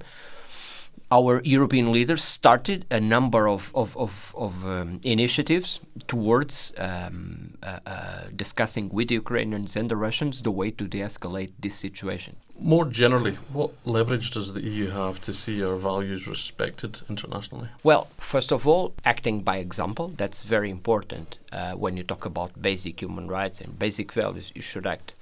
our 1.11 1.41
European 1.43 1.91
leaders 1.91 2.23
started 2.23 2.85
a 2.91 2.99
number 2.99 3.47
of, 3.47 3.71
of, 3.73 3.97
of, 3.97 4.35
of 4.37 4.65
um, 4.65 4.99
initiatives 5.03 5.79
towards 6.07 6.71
um, 6.77 7.57
uh, 7.63 7.79
uh, 7.85 8.23
discussing 8.35 8.89
with 8.89 9.07
the 9.07 9.15
Ukrainians 9.15 9.75
and 9.75 9.89
the 9.89 9.95
Russians 9.95 10.43
the 10.43 10.51
way 10.51 10.69
to 10.71 10.87
de 10.87 10.99
escalate 10.99 11.51
this 11.59 11.75
situation. 11.75 12.35
More 12.59 12.85
generally, 12.85 13.33
what 13.53 13.71
leverage 13.85 14.31
does 14.31 14.53
the 14.53 14.61
EU 14.61 14.89
have 14.89 15.19
to 15.21 15.33
see 15.33 15.63
our 15.63 15.75
values 15.75 16.27
respected 16.27 16.99
internationally? 17.09 17.69
Well, 17.83 18.07
first 18.17 18.51
of 18.51 18.67
all, 18.67 18.93
acting 19.03 19.41
by 19.41 19.57
example. 19.57 20.09
That's 20.09 20.43
very 20.43 20.69
important. 20.69 21.37
Uh, 21.51 21.73
when 21.73 21.97
you 21.97 22.03
talk 22.03 22.25
about 22.25 22.61
basic 22.61 23.01
human 23.01 23.27
rights 23.27 23.61
and 23.61 23.79
basic 23.79 24.11
values, 24.11 24.51
you 24.53 24.61
should 24.61 24.85
act 24.85 25.13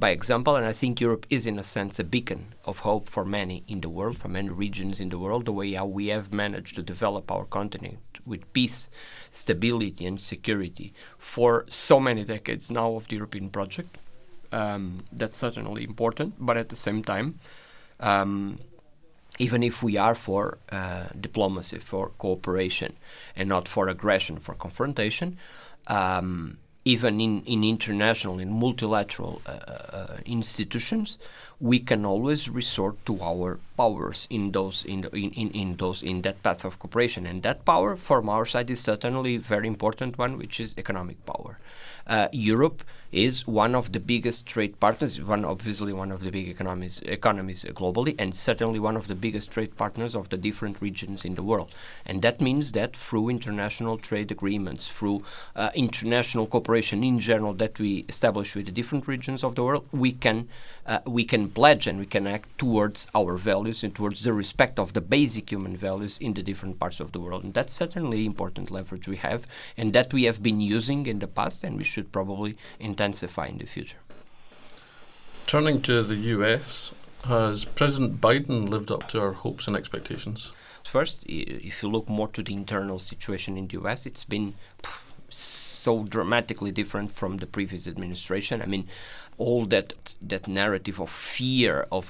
by 0.00 0.10
example, 0.10 0.56
and 0.56 0.64
I 0.64 0.72
think 0.72 0.98
Europe 0.98 1.26
is, 1.28 1.46
in 1.46 1.58
a 1.58 1.62
sense, 1.62 1.98
a 1.98 2.04
beacon 2.04 2.54
of 2.64 2.78
hope 2.80 3.06
for 3.08 3.24
many 3.24 3.62
in 3.68 3.82
the 3.82 3.90
world, 3.90 4.16
for 4.16 4.28
many 4.28 4.48
regions 4.48 4.98
in 4.98 5.10
the 5.10 5.18
world, 5.18 5.44
the 5.44 5.52
way 5.52 5.74
how 5.74 5.84
we 5.84 6.06
have 6.06 6.32
managed 6.32 6.74
to 6.76 6.82
develop 6.82 7.30
our 7.30 7.44
continent 7.44 7.98
with 8.24 8.50
peace, 8.54 8.88
stability, 9.28 10.06
and 10.06 10.18
security 10.18 10.94
for 11.18 11.66
so 11.68 12.00
many 12.00 12.24
decades 12.24 12.70
now 12.70 12.94
of 12.94 13.08
the 13.08 13.16
European 13.16 13.50
project. 13.50 13.98
Um, 14.52 15.04
that's 15.12 15.36
certainly 15.36 15.84
important, 15.84 16.34
but 16.38 16.56
at 16.56 16.70
the 16.70 16.76
same 16.76 17.04
time, 17.04 17.38
um, 18.00 18.58
even 19.38 19.62
if 19.62 19.82
we 19.82 19.98
are 19.98 20.14
for 20.14 20.58
uh, 20.72 21.08
diplomacy, 21.20 21.78
for 21.78 22.08
cooperation, 22.16 22.96
and 23.36 23.50
not 23.50 23.68
for 23.68 23.88
aggression, 23.88 24.38
for 24.38 24.54
confrontation, 24.54 25.36
um, 25.88 26.58
even 26.84 27.20
in, 27.20 27.42
in 27.44 27.62
international 27.62 28.38
in 28.38 28.50
multilateral 28.50 29.42
uh, 29.46 29.50
uh, 29.50 30.16
institutions, 30.24 31.18
we 31.60 31.78
can 31.78 32.06
always 32.06 32.48
resort 32.48 33.04
to 33.04 33.20
our 33.20 33.58
powers 33.76 34.26
in 34.30 34.52
those 34.52 34.84
in, 34.84 35.04
in, 35.12 35.30
in, 35.32 35.50
in 35.50 35.76
those 35.76 36.02
in 36.02 36.22
that 36.22 36.42
path 36.42 36.64
of 36.64 36.78
cooperation. 36.78 37.26
And 37.26 37.42
that 37.42 37.64
power 37.64 37.96
from 37.96 38.28
our 38.28 38.46
side 38.46 38.70
is 38.70 38.80
certainly 38.80 39.36
very 39.36 39.66
important 39.66 40.18
one, 40.18 40.38
which 40.38 40.58
is 40.58 40.76
economic 40.78 41.24
power. 41.26 41.58
Uh, 42.06 42.28
Europe 42.32 42.82
is 43.12 43.46
one 43.46 43.74
of 43.74 43.92
the 43.92 44.00
biggest 44.00 44.46
trade 44.46 44.78
partners, 44.78 45.20
one 45.20 45.44
obviously 45.44 45.92
one 45.92 46.12
of 46.12 46.20
the 46.22 46.30
big 46.30 46.48
economies 46.48 47.00
economies 47.04 47.64
globally, 47.64 48.14
and 48.18 48.36
certainly 48.36 48.78
one 48.78 48.96
of 48.96 49.08
the 49.08 49.14
biggest 49.14 49.50
trade 49.50 49.76
partners 49.76 50.14
of 50.14 50.28
the 50.28 50.36
different 50.36 50.80
regions 50.80 51.24
in 51.24 51.34
the 51.34 51.42
world. 51.42 51.72
And 52.06 52.22
that 52.22 52.40
means 52.40 52.72
that 52.72 52.96
through 52.96 53.28
international 53.28 53.98
trade 53.98 54.30
agreements, 54.30 54.88
through 54.88 55.24
uh, 55.56 55.70
international 55.74 56.46
cooperation 56.46 57.02
in 57.02 57.18
general 57.18 57.52
that 57.54 57.78
we 57.78 58.04
establish 58.08 58.54
with 58.54 58.66
the 58.66 58.72
different 58.72 59.08
regions 59.08 59.42
of 59.42 59.54
the 59.56 59.64
world, 59.64 59.86
we 59.92 60.12
can 60.12 60.48
uh, 60.86 61.00
we 61.06 61.24
can 61.24 61.48
pledge 61.54 61.86
and 61.86 61.98
we 61.98 62.06
can 62.06 62.26
act 62.26 62.58
towards 62.58 63.06
our 63.14 63.36
values 63.36 63.82
and 63.82 63.94
towards 63.94 64.22
the 64.22 64.32
respect 64.32 64.78
of 64.78 64.92
the 64.92 65.00
basic 65.00 65.50
human 65.50 65.76
values 65.76 66.18
in 66.18 66.34
the 66.34 66.42
different 66.42 66.78
parts 66.78 67.00
of 67.00 67.12
the 67.12 67.20
world. 67.20 67.44
And 67.44 67.54
that's 67.54 67.72
certainly 67.72 68.24
important 68.24 68.70
leverage 68.70 69.08
we 69.08 69.16
have, 69.18 69.46
and 69.76 69.92
that 69.92 70.12
we 70.12 70.24
have 70.24 70.42
been 70.42 70.60
using 70.60 71.06
in 71.06 71.18
the 71.18 71.26
past, 71.26 71.64
and 71.64 71.76
we 71.76 71.84
should 71.84 72.12
probably 72.12 72.56
intensify 72.78 73.46
in 73.46 73.58
the 73.58 73.66
future. 73.66 73.98
Turning 75.46 75.82
to 75.82 76.02
the 76.02 76.16
US, 76.36 76.94
has 77.24 77.64
President 77.64 78.20
Biden 78.20 78.68
lived 78.68 78.90
up 78.90 79.08
to 79.08 79.20
our 79.20 79.32
hopes 79.32 79.66
and 79.66 79.76
expectations? 79.76 80.52
First, 80.84 81.22
if 81.26 81.82
you 81.82 81.88
look 81.88 82.08
more 82.08 82.28
to 82.28 82.42
the 82.42 82.54
internal 82.54 82.98
situation 82.98 83.56
in 83.56 83.68
the 83.68 83.80
US, 83.80 84.06
it's 84.06 84.24
been 84.24 84.54
so 85.28 86.04
dramatically 86.04 86.72
different 86.72 87.10
from 87.12 87.36
the 87.36 87.46
previous 87.46 87.86
administration. 87.86 88.60
I 88.60 88.66
mean, 88.66 88.88
all 89.40 89.66
that 89.66 90.14
that 90.20 90.46
narrative 90.46 91.00
of 91.00 91.10
fear 91.10 91.86
of 91.90 92.04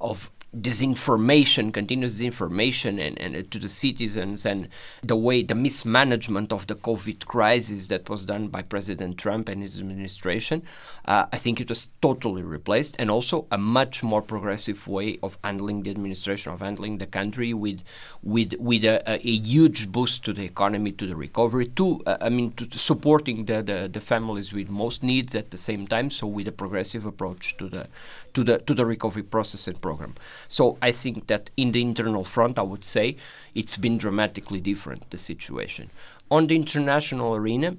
of 0.00 0.30
disinformation, 0.60 1.72
continuous 1.72 2.20
disinformation, 2.20 3.04
and, 3.04 3.20
and 3.20 3.36
uh, 3.36 3.42
to 3.50 3.58
the 3.58 3.68
citizens, 3.68 4.46
and 4.46 4.68
the 5.02 5.16
way 5.16 5.42
the 5.42 5.54
mismanagement 5.54 6.52
of 6.52 6.66
the 6.66 6.74
COVID 6.74 7.26
crisis 7.26 7.88
that 7.88 8.08
was 8.08 8.24
done 8.24 8.48
by 8.48 8.62
President 8.62 9.18
Trump 9.18 9.48
and 9.48 9.62
his 9.62 9.78
administration, 9.78 10.62
uh, 11.06 11.26
I 11.32 11.36
think 11.36 11.60
it 11.60 11.68
was 11.68 11.88
totally 12.00 12.42
replaced, 12.42 12.96
and 12.98 13.10
also 13.10 13.46
a 13.50 13.58
much 13.58 14.02
more 14.02 14.22
progressive 14.22 14.86
way 14.88 15.18
of 15.22 15.38
handling 15.42 15.82
the 15.82 15.90
administration, 15.90 16.52
of 16.52 16.60
handling 16.60 16.98
the 16.98 17.06
country 17.06 17.52
with 17.52 17.80
with 18.22 18.54
with 18.58 18.84
a, 18.84 19.02
a, 19.10 19.14
a 19.16 19.38
huge 19.38 19.90
boost 19.90 20.24
to 20.24 20.32
the 20.32 20.44
economy, 20.44 20.92
to 20.92 21.06
the 21.06 21.16
recovery, 21.16 21.66
to 21.66 22.02
uh, 22.06 22.16
I 22.20 22.28
mean 22.28 22.52
to, 22.52 22.66
to 22.66 22.78
supporting 22.78 23.46
the, 23.46 23.62
the, 23.62 23.90
the 23.92 24.00
families 24.00 24.52
with 24.52 24.68
most 24.68 25.02
needs 25.02 25.34
at 25.34 25.50
the 25.50 25.56
same 25.56 25.86
time. 25.86 26.10
So 26.10 26.26
with 26.26 26.48
a 26.48 26.52
progressive 26.52 27.06
approach 27.06 27.56
to 27.58 27.68
the 27.68 27.88
to 28.34 28.44
the 28.44 28.58
to 28.58 28.74
the 28.74 28.86
recovery 28.86 29.22
process 29.22 29.66
and 29.68 29.80
program. 29.80 30.14
So 30.48 30.78
I 30.82 30.92
think 30.92 31.26
that 31.26 31.50
in 31.56 31.72
the 31.72 31.82
internal 31.82 32.24
front, 32.24 32.58
I 32.58 32.62
would 32.62 32.84
say 32.84 33.16
it's 33.54 33.76
been 33.76 33.98
dramatically 33.98 34.60
different 34.60 35.10
the 35.10 35.18
situation. 35.18 35.90
On 36.30 36.46
the 36.46 36.56
international 36.56 37.36
arena, 37.36 37.76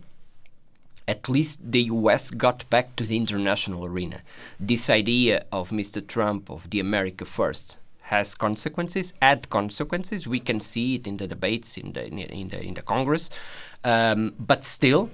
at 1.07 1.29
least 1.29 1.71
the 1.71 1.83
US 1.83 2.31
got 2.31 2.69
back 2.69 2.95
to 2.95 3.03
the 3.03 3.17
international 3.17 3.85
arena. 3.85 4.21
This 4.59 4.89
idea 4.89 5.45
of 5.51 5.69
Mr. 5.69 6.05
Trump 6.05 6.49
of 6.49 6.69
the 6.69 6.79
America 6.79 7.25
first 7.25 7.77
has 8.01 8.35
consequences, 8.35 9.13
had 9.21 9.49
consequences. 9.49 10.27
We 10.27 10.39
can 10.39 10.61
see 10.61 10.95
it 10.95 11.07
in 11.07 11.17
the 11.17 11.27
debates 11.27 11.77
in 11.77 11.93
the 11.93 12.05
in 12.05 12.49
the 12.49 12.61
in 12.61 12.73
the 12.75 12.81
Congress, 12.81 13.29
um, 13.83 14.33
but 14.39 14.65
still 14.65 15.09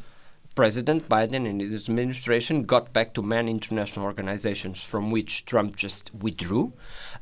President 0.54 1.08
Biden 1.08 1.50
and 1.50 1.62
his 1.62 1.88
administration 1.88 2.64
got 2.64 2.92
back 2.92 3.14
to 3.14 3.22
many 3.22 3.52
international 3.52 4.06
organizations 4.06 4.84
from 4.84 5.10
which 5.10 5.46
Trump 5.46 5.78
just 5.78 6.14
withdrew. 6.14 6.74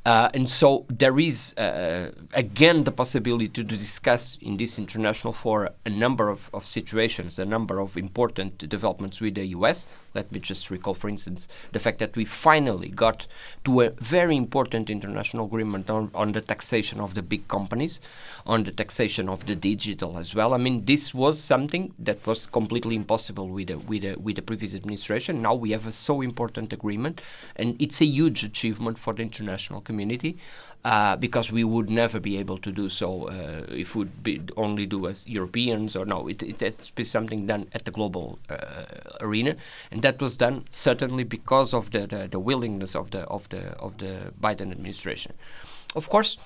Uh, 0.05 0.29
and 0.33 0.49
so 0.49 0.85
there 0.89 1.19
is, 1.19 1.55
uh, 1.57 2.11
again, 2.33 2.85
the 2.85 2.91
possibility 2.91 3.47
to 3.49 3.63
discuss 3.63 4.37
in 4.41 4.57
this 4.57 4.79
international 4.79 5.33
forum 5.33 5.73
a 5.85 5.89
number 5.89 6.29
of, 6.29 6.49
of 6.53 6.65
situations, 6.65 7.37
a 7.37 7.45
number 7.45 7.79
of 7.79 7.97
important 7.97 8.57
developments 8.67 9.21
with 9.21 9.35
the 9.35 9.45
US. 9.47 9.87
Let 10.13 10.31
me 10.31 10.39
just 10.39 10.71
recall, 10.71 10.93
for 10.93 11.07
instance, 11.07 11.47
the 11.71 11.79
fact 11.79 11.99
that 11.99 12.15
we 12.15 12.25
finally 12.25 12.89
got 12.89 13.27
to 13.65 13.81
a 13.81 13.89
very 13.91 14.35
important 14.35 14.89
international 14.89 15.45
agreement 15.45 15.89
on, 15.89 16.09
on 16.15 16.31
the 16.31 16.41
taxation 16.41 16.99
of 16.99 17.13
the 17.13 17.21
big 17.21 17.47
companies, 17.47 18.01
on 18.45 18.63
the 18.63 18.71
taxation 18.71 19.29
of 19.29 19.45
the 19.45 19.55
digital 19.55 20.17
as 20.17 20.33
well. 20.33 20.53
I 20.53 20.57
mean, 20.57 20.85
this 20.85 21.13
was 21.13 21.39
something 21.39 21.93
that 21.99 22.25
was 22.25 22.45
completely 22.45 22.95
impossible 22.95 23.49
with 23.49 23.67
the, 23.67 23.77
with 23.77 24.01
the, 24.01 24.15
with 24.15 24.35
the 24.35 24.41
previous 24.41 24.73
administration. 24.73 25.41
Now 25.41 25.53
we 25.53 25.71
have 25.71 25.85
a 25.85 25.91
so 25.91 26.21
important 26.21 26.73
agreement, 26.73 27.21
and 27.55 27.79
it's 27.79 28.01
a 28.01 28.05
huge 28.05 28.43
achievement 28.43 28.97
for 28.97 29.13
the 29.13 29.21
international 29.21 29.81
community. 29.81 30.37
Uh, 30.85 31.17
because 31.17 31.51
we 31.51 31.61
would 31.61 31.89
never 31.89 32.21
be 32.21 32.37
able 32.37 32.57
to 32.57 32.71
do 32.71 32.87
so 32.87 33.27
uh, 33.27 33.65
if 33.67 33.97
we 33.97 34.07
would 34.23 34.49
only 34.55 34.85
do 34.85 35.07
as 35.07 35.27
Europeans 35.27 35.93
or 35.93 36.05
no, 36.05 36.25
it, 36.29 36.41
it 36.41 36.57
to 36.57 36.93
be 36.95 37.03
something 37.03 37.45
done 37.45 37.67
at 37.73 37.83
the 37.83 37.91
global 37.91 38.39
uh, 38.49 38.85
arena, 39.19 39.57
and 39.91 40.01
that 40.03 40.21
was 40.21 40.37
done 40.37 40.63
certainly 40.69 41.25
because 41.25 41.73
of 41.73 41.91
the, 41.91 42.07
the, 42.07 42.29
the 42.31 42.39
willingness 42.39 42.95
of 42.95 43.11
the 43.11 43.23
of 43.23 43.49
the 43.49 43.77
of 43.77 43.97
the 43.97 44.31
Biden 44.39 44.71
administration. 44.71 45.33
Of 45.97 46.07
course, 46.07 46.37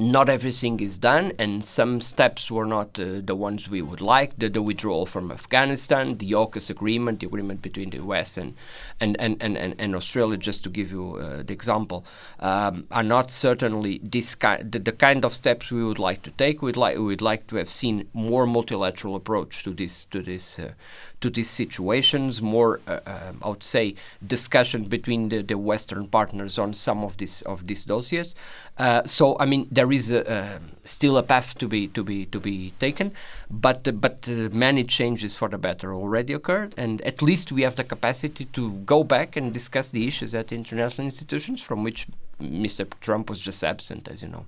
not 0.00 0.30
everything 0.30 0.80
is 0.80 0.96
done, 0.96 1.32
and 1.38 1.62
some 1.62 2.00
steps 2.00 2.50
were 2.50 2.64
not 2.64 2.98
uh, 2.98 3.20
the 3.22 3.34
ones 3.34 3.68
we 3.68 3.82
would 3.82 4.00
like. 4.00 4.38
The, 4.38 4.48
the, 4.48 4.62
withdrawal 4.62 5.04
from 5.04 5.30
Afghanistan, 5.30 6.16
the 6.16 6.32
AUKUS 6.32 6.70
agreement, 6.70 7.20
the 7.20 7.26
agreement 7.26 7.60
between 7.60 7.90
the 7.90 7.98
US 7.98 8.38
and 8.38 8.54
and, 8.98 9.14
and, 9.20 9.42
and, 9.42 9.74
and, 9.78 9.94
Australia, 9.94 10.38
just 10.38 10.62
to 10.64 10.70
give 10.70 10.90
you 10.90 11.16
uh, 11.16 11.42
the 11.42 11.52
example, 11.52 12.06
um, 12.38 12.86
are 12.90 13.02
not 13.02 13.30
certainly 13.30 14.00
this 14.02 14.34
the, 14.34 14.80
the, 14.82 14.92
kind 14.92 15.24
of 15.24 15.34
steps 15.34 15.70
we 15.70 15.84
would 15.84 15.98
like 15.98 16.22
to 16.22 16.30
take. 16.30 16.62
We'd 16.62 16.78
like 16.78 16.96
we'd 16.96 17.20
like 17.20 17.46
to 17.48 17.56
have 17.56 17.68
seen 17.68 18.08
more 18.14 18.46
multilateral 18.46 19.16
approach 19.16 19.64
to 19.64 19.70
this 19.74 20.04
to 20.04 20.22
this 20.22 20.58
uh, 20.58 20.72
to 21.20 21.28
these 21.28 21.50
situations, 21.50 22.40
more 22.40 22.80
uh, 22.86 23.00
um, 23.06 23.38
I 23.42 23.48
would 23.50 23.62
say 23.62 23.94
discussion 24.26 24.84
between 24.84 25.28
the, 25.28 25.42
the 25.42 25.58
Western 25.58 26.06
partners 26.06 26.58
on 26.58 26.72
some 26.72 27.04
of 27.04 27.18
these 27.18 27.42
of 27.42 27.66
these 27.66 27.84
dossiers. 27.84 28.34
Uh, 28.80 29.02
so 29.04 29.36
I 29.38 29.44
mean 29.44 29.68
there 29.70 29.92
is 29.92 30.10
a, 30.10 30.58
still 30.84 31.18
a 31.18 31.22
path 31.22 31.58
to 31.58 31.68
be 31.68 31.88
to 31.88 32.02
be 32.02 32.24
to 32.24 32.40
be 32.40 32.72
taken, 32.80 33.12
but 33.50 33.86
uh, 33.86 33.92
but 33.92 34.26
uh, 34.26 34.48
many 34.66 34.84
changes 34.84 35.36
for 35.36 35.50
the 35.50 35.58
better 35.58 35.92
already 35.92 36.32
occurred, 36.32 36.72
and 36.78 37.02
at 37.02 37.20
least 37.20 37.52
we 37.52 37.60
have 37.60 37.76
the 37.76 37.84
capacity 37.84 38.46
to 38.46 38.72
go 38.86 39.04
back 39.04 39.36
and 39.36 39.52
discuss 39.52 39.90
the 39.90 40.06
issues 40.06 40.34
at 40.34 40.50
international 40.50 41.04
institutions 41.04 41.60
from 41.60 41.84
which 41.84 42.06
Mr. 42.40 42.88
Trump 43.00 43.28
was 43.28 43.40
just 43.40 43.62
absent, 43.62 44.08
as 44.08 44.22
you 44.22 44.28
know. 44.28 44.46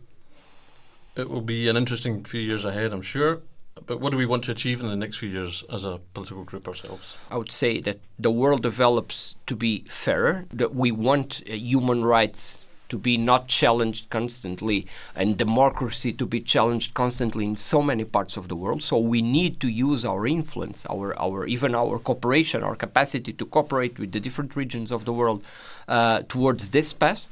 It 1.14 1.28
will 1.28 1.42
be 1.42 1.68
an 1.68 1.76
interesting 1.76 2.24
few 2.24 2.40
years 2.40 2.64
ahead, 2.64 2.94
I'm 2.94 3.02
sure. 3.02 3.42
But 3.86 4.00
what 4.00 4.12
do 4.12 4.16
we 4.16 4.26
want 4.26 4.44
to 4.44 4.52
achieve 4.52 4.80
in 4.80 4.88
the 4.88 4.96
next 4.96 5.18
few 5.18 5.28
years 5.28 5.62
as 5.70 5.84
a 5.84 6.00
political 6.14 6.44
group 6.44 6.66
ourselves? 6.68 7.18
I 7.30 7.36
would 7.36 7.52
say 7.52 7.80
that 7.82 7.98
the 8.18 8.30
world 8.30 8.62
develops 8.62 9.34
to 9.46 9.54
be 9.56 9.84
fairer, 9.90 10.46
that 10.52 10.74
we 10.74 10.90
want 10.90 11.42
uh, 11.46 11.52
human 11.52 12.02
rights 12.02 12.62
to 12.92 12.98
be 12.98 13.16
not 13.16 13.48
challenged 13.48 14.10
constantly 14.10 14.86
and 15.16 15.38
democracy 15.38 16.12
to 16.12 16.26
be 16.26 16.40
challenged 16.42 16.92
constantly 16.92 17.44
in 17.46 17.56
so 17.56 17.80
many 17.82 18.04
parts 18.04 18.36
of 18.36 18.48
the 18.48 18.54
world. 18.54 18.82
So 18.82 18.98
we 18.98 19.22
need 19.22 19.60
to 19.60 19.68
use 19.68 20.04
our 20.04 20.26
influence, 20.26 20.84
our, 20.90 21.18
our 21.18 21.46
even 21.46 21.74
our 21.74 21.98
cooperation, 21.98 22.62
our 22.62 22.76
capacity 22.76 23.32
to 23.32 23.46
cooperate 23.46 23.98
with 23.98 24.12
the 24.12 24.20
different 24.20 24.54
regions 24.56 24.92
of 24.92 25.06
the 25.06 25.12
world 25.14 25.42
uh, 25.88 26.20
towards 26.28 26.68
this 26.70 26.92
path. 26.92 27.28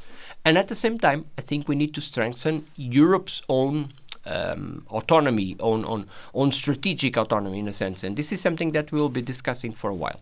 And 0.47 0.57
at 0.57 0.69
the 0.69 0.75
same 0.75 0.99
time, 0.99 1.27
I 1.37 1.43
think 1.43 1.69
we 1.69 1.77
need 1.77 1.93
to 1.93 2.01
strengthen 2.01 2.65
Europe's 2.77 3.43
own 3.51 3.91
um, 4.25 4.87
autonomy, 4.89 5.57
on, 5.61 5.85
on, 5.85 6.07
on 6.33 6.53
strategic 6.53 7.19
autonomy 7.19 7.59
in 7.59 7.69
a 7.69 7.73
sense. 7.75 8.03
And 8.03 8.17
this 8.17 8.33
is 8.33 8.41
something 8.41 8.73
that 8.73 8.93
we'll 8.93 9.11
be 9.11 9.21
discussing 9.21 9.73
for 9.73 9.91
a 9.91 9.95
while. 9.95 10.21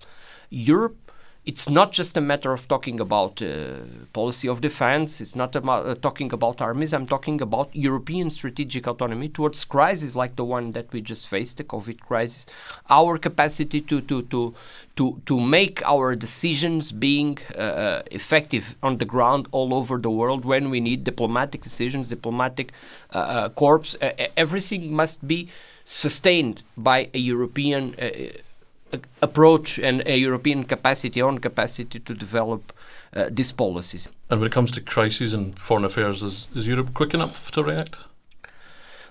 Europe 0.50 1.07
it's 1.48 1.70
not 1.70 1.92
just 1.92 2.14
a 2.14 2.20
matter 2.20 2.52
of 2.52 2.68
talking 2.68 3.00
about 3.00 3.40
uh, 3.40 3.78
policy 4.12 4.46
of 4.48 4.60
defense. 4.60 5.18
It's 5.22 5.34
not 5.34 5.56
about 5.56 5.86
uh, 5.86 5.94
talking 5.94 6.30
about 6.30 6.60
armies. 6.60 6.92
I'm 6.92 7.06
talking 7.06 7.40
about 7.40 7.74
European 7.74 8.28
strategic 8.28 8.86
autonomy 8.86 9.30
towards 9.30 9.64
crises 9.64 10.14
like 10.14 10.36
the 10.36 10.44
one 10.44 10.72
that 10.72 10.92
we 10.92 11.00
just 11.00 11.26
faced, 11.26 11.56
the 11.56 11.64
COVID 11.64 12.00
crisis. 12.00 12.46
Our 12.90 13.16
capacity 13.16 13.80
to 13.80 14.02
to 14.02 14.22
to 14.32 14.54
to 14.96 15.22
to 15.24 15.40
make 15.40 15.76
our 15.94 16.14
decisions 16.14 16.92
being 16.92 17.38
uh, 17.54 17.60
uh 17.86 18.02
effective 18.10 18.76
on 18.82 18.98
the 18.98 19.06
ground 19.14 19.48
all 19.50 19.72
over 19.72 19.96
the 19.96 20.10
world 20.20 20.44
when 20.44 20.68
we 20.68 20.80
need 20.80 21.02
diplomatic 21.02 21.62
decisions, 21.62 22.10
diplomatic 22.10 22.72
uh, 23.14 23.18
uh, 23.18 23.48
corps. 23.48 23.96
everything 24.36 24.82
must 25.02 25.26
be 25.26 25.48
sustained 25.86 26.62
by 26.76 27.08
a 27.14 27.18
European 27.32 27.94
approach 29.20 29.78
and 29.78 30.02
a 30.06 30.16
European 30.16 30.64
capacity, 30.64 31.22
own 31.22 31.38
capacity 31.38 32.00
to 32.00 32.14
develop 32.14 32.72
uh, 33.14 33.28
these 33.30 33.52
policies. 33.52 34.08
And 34.30 34.40
when 34.40 34.46
it 34.46 34.52
comes 34.52 34.70
to 34.72 34.80
crises 34.80 35.32
and 35.32 35.58
foreign 35.58 35.84
affairs, 35.84 36.22
is, 36.22 36.46
is 36.54 36.68
Europe 36.68 36.94
quick 36.94 37.14
enough 37.14 37.50
to 37.52 37.62
react? 37.62 37.96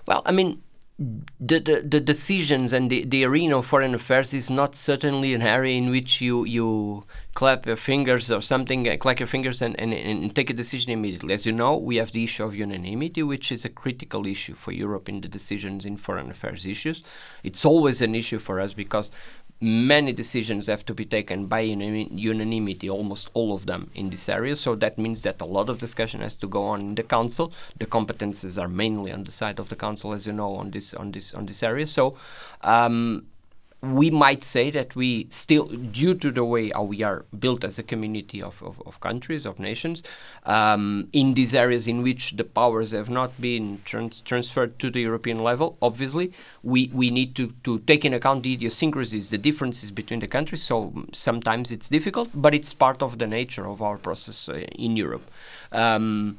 Well, 0.06 0.22
I 0.24 0.32
mean, 0.32 0.62
the, 0.98 1.60
the, 1.60 1.82
the 1.86 2.00
decisions 2.00 2.72
and 2.72 2.90
the, 2.90 3.04
the 3.04 3.24
arena 3.24 3.58
of 3.58 3.66
foreign 3.66 3.94
affairs 3.94 4.34
is 4.34 4.50
not 4.50 4.74
certainly 4.74 5.32
an 5.32 5.42
area 5.42 5.76
in 5.76 5.90
which 5.90 6.20
you, 6.20 6.44
you 6.44 7.04
clap 7.34 7.66
your 7.66 7.76
fingers 7.76 8.32
or 8.32 8.42
something, 8.42 8.88
uh, 8.88 8.96
clap 8.96 9.20
your 9.20 9.28
fingers 9.28 9.62
and, 9.62 9.78
and, 9.78 9.92
and 9.94 10.34
take 10.34 10.50
a 10.50 10.54
decision 10.54 10.90
immediately. 10.90 11.32
As 11.32 11.46
you 11.46 11.52
know, 11.52 11.76
we 11.76 11.96
have 11.96 12.10
the 12.10 12.24
issue 12.24 12.44
of 12.44 12.56
unanimity, 12.56 13.22
which 13.22 13.52
is 13.52 13.64
a 13.64 13.68
critical 13.68 14.26
issue 14.26 14.54
for 14.54 14.72
Europe 14.72 15.08
in 15.08 15.20
the 15.20 15.28
decisions 15.28 15.86
in 15.86 15.96
foreign 15.96 16.32
affairs 16.32 16.66
issues. 16.66 17.04
It's 17.44 17.64
always 17.64 18.02
an 18.02 18.16
issue 18.16 18.40
for 18.40 18.60
us 18.60 18.74
because 18.74 19.12
many 19.60 20.12
decisions 20.12 20.68
have 20.68 20.84
to 20.86 20.94
be 20.94 21.04
taken 21.04 21.46
by 21.46 21.60
unanimity, 21.60 22.88
almost 22.88 23.28
all 23.34 23.52
of 23.54 23.66
them 23.66 23.90
in 23.94 24.10
this 24.10 24.28
area. 24.28 24.54
So 24.56 24.74
that 24.76 24.98
means 24.98 25.22
that 25.22 25.40
a 25.40 25.44
lot 25.44 25.68
of 25.68 25.78
discussion 25.78 26.20
has 26.20 26.34
to 26.36 26.46
go 26.48 26.64
on 26.64 26.80
in 26.80 26.94
the 26.94 27.02
council. 27.02 27.52
The 27.78 27.86
competences 27.86 28.60
are 28.60 28.68
mainly 28.68 29.12
on 29.12 29.24
the 29.24 29.32
side 29.32 29.58
of 29.58 29.68
the 29.68 29.76
council, 29.76 30.12
as 30.12 30.26
you 30.26 30.32
know, 30.32 30.54
on 30.54 30.70
this 30.70 30.94
on 30.94 31.12
this 31.12 31.34
on 31.34 31.46
this 31.46 31.62
area. 31.62 31.86
So 31.86 32.16
um, 32.62 33.26
we 33.80 34.10
might 34.10 34.42
say 34.42 34.70
that 34.72 34.96
we 34.96 35.26
still, 35.30 35.66
due 35.66 36.12
to 36.12 36.32
the 36.32 36.44
way 36.44 36.70
how 36.70 36.82
we 36.82 37.02
are 37.04 37.24
built 37.38 37.62
as 37.62 37.78
a 37.78 37.82
community 37.82 38.42
of, 38.42 38.60
of, 38.62 38.82
of 38.84 38.98
countries, 39.00 39.46
of 39.46 39.60
nations, 39.60 40.02
um, 40.46 41.08
in 41.12 41.34
these 41.34 41.54
areas 41.54 41.86
in 41.86 42.02
which 42.02 42.32
the 42.32 42.42
powers 42.42 42.90
have 42.90 43.08
not 43.08 43.40
been 43.40 43.80
trans- 43.84 44.20
transferred 44.22 44.80
to 44.80 44.90
the 44.90 45.00
European 45.00 45.44
level, 45.44 45.78
obviously, 45.80 46.32
we, 46.64 46.90
we 46.92 47.08
need 47.10 47.36
to, 47.36 47.54
to 47.62 47.78
take 47.80 48.04
in 48.04 48.12
account 48.12 48.42
the 48.42 48.54
idiosyncrasies, 48.54 49.30
the 49.30 49.38
differences 49.38 49.92
between 49.92 50.18
the 50.18 50.28
countries. 50.28 50.62
So 50.62 50.92
sometimes 51.12 51.70
it's 51.70 51.88
difficult, 51.88 52.30
but 52.34 52.54
it's 52.56 52.74
part 52.74 53.00
of 53.00 53.18
the 53.18 53.28
nature 53.28 53.68
of 53.68 53.80
our 53.80 53.96
process 53.96 54.48
uh, 54.48 54.54
in 54.54 54.96
Europe. 54.96 55.30
Um, 55.70 56.38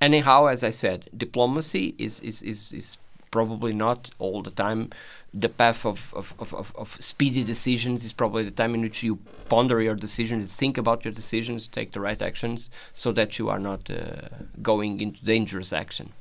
anyhow, 0.00 0.46
as 0.46 0.62
I 0.62 0.70
said, 0.70 1.10
diplomacy 1.16 1.96
is, 1.98 2.20
is, 2.20 2.42
is, 2.42 2.72
is 2.72 2.98
probably 3.36 3.74
not 3.86 4.10
all 4.18 4.42
the 4.42 4.54
time 4.64 4.90
the 5.38 5.48
path 5.48 5.84
of, 5.84 6.14
of, 6.14 6.34
of, 6.38 6.74
of, 6.76 6.96
speedy 6.98 7.44
decisions 7.44 8.04
is 8.04 8.12
probably 8.12 8.42
the 8.42 8.50
time 8.50 8.74
in 8.74 8.80
which 8.80 9.02
you 9.02 9.16
ponder 9.50 9.82
your 9.82 9.94
decisions, 9.94 10.56
think 10.56 10.78
about 10.78 11.04
your 11.04 11.12
decisions, 11.12 11.66
take 11.66 11.92
the 11.92 12.00
right 12.00 12.22
actions 12.22 12.70
so 12.94 13.12
that 13.12 13.38
you 13.38 13.50
are 13.50 13.58
not 13.58 13.90
uh, 13.90 14.28
going 14.62 15.00
into 15.00 15.22
dangerous 15.24 15.72
action. 15.74 16.12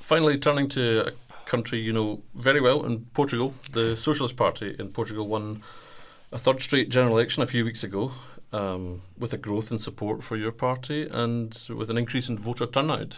Finally, 0.00 0.36
turning 0.38 0.68
to 0.68 1.08
a 1.08 1.12
country 1.46 1.78
you 1.78 1.92
know 1.92 2.20
very 2.34 2.60
well 2.60 2.84
in 2.84 3.06
Portugal, 3.14 3.54
the 3.72 3.96
Socialist 3.96 4.36
Party 4.36 4.76
in 4.78 4.88
Portugal 4.88 5.26
won 5.26 5.62
a 6.32 6.38
third 6.38 6.60
straight 6.60 6.90
general 6.90 7.16
election 7.16 7.42
a 7.42 7.46
few 7.46 7.64
weeks 7.64 7.82
ago 7.82 8.12
um, 8.52 9.02
with 9.18 9.32
a 9.32 9.38
growth 9.38 9.70
in 9.70 9.78
support 9.78 10.22
for 10.22 10.36
your 10.36 10.52
party 10.52 11.08
and 11.10 11.58
with 11.70 11.88
an 11.88 11.96
increase 11.96 12.28
in 12.28 12.38
voter 12.38 12.66
turnout. 12.66 13.16